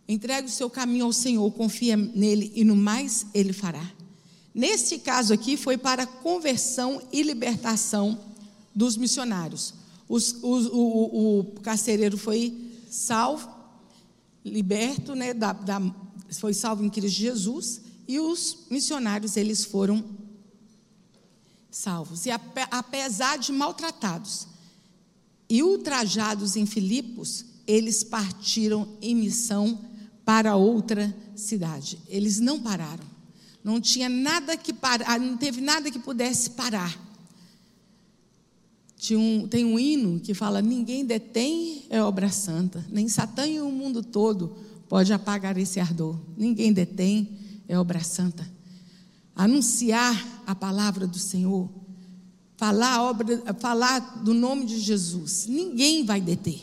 [0.09, 3.91] Entregue o seu caminho ao Senhor, confia nele e no mais ele fará.
[4.55, 8.19] Neste caso aqui foi para conversão e libertação
[8.75, 9.82] dos missionários.
[10.13, 12.55] Os, os, o, o, o, carcereiro foi
[12.91, 13.49] salvo,
[14.45, 15.81] liberto, né, da, da,
[16.39, 20.05] foi salvo em Cristo Jesus, e os missionários eles foram
[21.71, 22.27] salvos.
[22.27, 24.47] E apesar de maltratados
[25.49, 29.81] e ultrajados em Filipos, eles partiram em missão
[30.27, 31.99] para outra cidade.
[32.07, 33.07] Eles não pararam.
[33.65, 37.12] Não tinha nada que parar, não teve nada que pudesse parar
[39.11, 43.71] um, tem um hino que fala: Ninguém detém é obra santa, nem Satã e o
[43.71, 44.55] mundo todo
[44.89, 46.17] pode apagar esse ardor.
[46.37, 47.37] Ninguém detém
[47.67, 48.49] é obra santa.
[49.35, 51.69] Anunciar a palavra do Senhor,
[52.57, 56.61] falar, obra, falar do nome de Jesus, ninguém vai deter,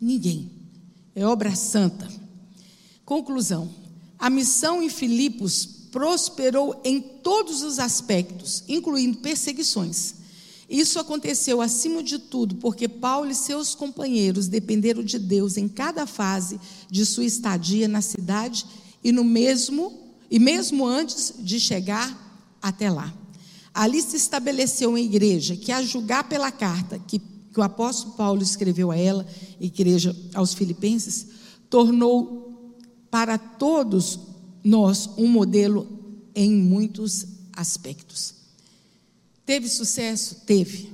[0.00, 0.50] ninguém.
[1.14, 2.08] É obra santa.
[3.04, 3.68] Conclusão:
[4.18, 10.21] a missão em Filipos prosperou em todos os aspectos, incluindo perseguições
[10.72, 16.06] isso aconteceu acima de tudo porque Paulo e seus companheiros dependeram de Deus em cada
[16.06, 16.58] fase
[16.90, 18.64] de sua estadia na cidade
[19.04, 20.00] e no mesmo
[20.30, 23.12] e mesmo antes de chegar até lá.
[23.74, 28.42] Ali se estabeleceu uma igreja que a julgar pela carta que, que o apóstolo Paulo
[28.42, 29.26] escreveu a ela,
[29.60, 31.26] igreja aos filipenses,
[31.68, 34.18] tornou para todos
[34.64, 35.86] nós um modelo
[36.34, 38.41] em muitos aspectos.
[39.44, 40.42] Teve sucesso?
[40.46, 40.90] Teve.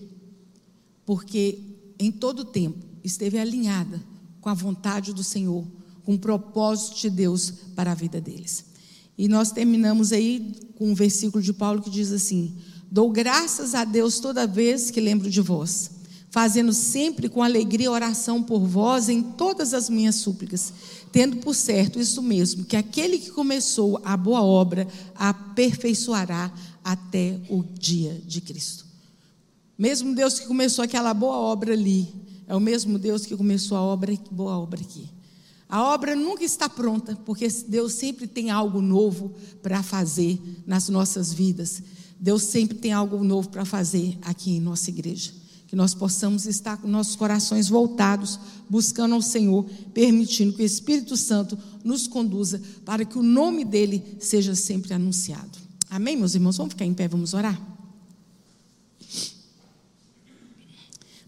[1.04, 1.58] Porque
[1.98, 4.02] em todo tempo esteve alinhada
[4.40, 5.66] com a vontade do Senhor,
[6.04, 8.64] com o propósito de Deus para a vida deles.
[9.16, 12.56] E nós terminamos aí com um versículo de Paulo que diz assim:
[12.90, 15.90] Dou graças a Deus toda vez que lembro de vós,
[16.30, 20.72] fazendo sempre com alegria oração por vós em todas as minhas súplicas,
[21.10, 24.86] tendo por certo isso mesmo, que aquele que começou a boa obra
[25.16, 26.52] aperfeiçoará
[26.88, 28.86] até o dia de Cristo.
[29.76, 32.08] Mesmo Deus que começou aquela boa obra ali,
[32.46, 35.06] é o mesmo Deus que começou a obra, boa obra aqui.
[35.68, 41.30] A obra nunca está pronta, porque Deus sempre tem algo novo para fazer nas nossas
[41.30, 41.82] vidas.
[42.18, 45.30] Deus sempre tem algo novo para fazer aqui em nossa igreja.
[45.66, 51.18] Que nós possamos estar com nossos corações voltados, buscando ao Senhor, permitindo que o Espírito
[51.18, 55.67] Santo nos conduza para que o nome dele seja sempre anunciado.
[55.90, 56.58] Amém, meus irmãos?
[56.58, 57.58] Vamos ficar em pé, vamos orar?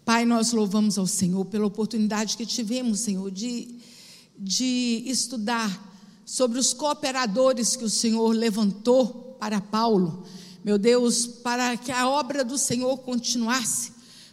[0.04, 3.76] Pai, nós louvamos ao Senhor pela oportunidade que tivemos, Senhor, de,
[4.38, 5.88] de estudar
[6.26, 10.24] sobre os cooperadores que o Senhor levantou para Paulo.
[10.62, 13.92] Meu Deus, para que a obra do Senhor continuasse,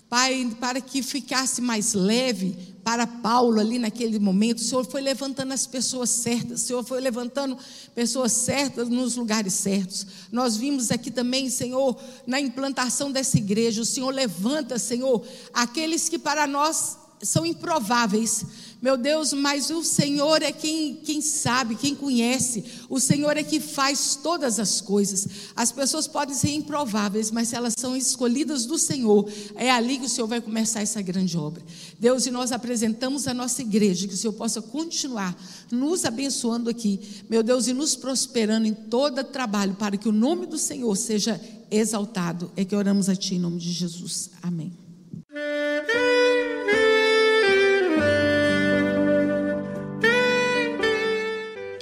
[0.10, 5.52] Pai, para que ficasse mais leve, para Paulo ali naquele momento, o Senhor foi levantando
[5.52, 7.58] as pessoas certas, o Senhor foi levantando
[7.94, 10.08] pessoas certas nos lugares certos.
[10.32, 15.22] Nós vimos aqui também, Senhor, na implantação dessa igreja, o Senhor levanta, Senhor,
[15.54, 18.46] aqueles que para nós são improváveis,
[18.80, 22.64] Meu Deus, mas o Senhor é quem, quem sabe, quem conhece.
[22.88, 25.28] O Senhor é que faz todas as coisas.
[25.56, 30.06] As pessoas podem ser improváveis, mas se elas são escolhidas do Senhor, é ali que
[30.06, 31.64] o Senhor vai começar essa grande obra.
[32.00, 35.36] Deus, e nós apresentamos a nossa igreja, que o Senhor possa continuar
[35.72, 37.00] nos abençoando aqui,
[37.30, 41.42] meu Deus, e nos prosperando em todo trabalho, para que o nome do Senhor seja
[41.72, 42.52] exaltado.
[42.56, 44.30] É que oramos a Ti em nome de Jesus.
[44.42, 44.87] Amém.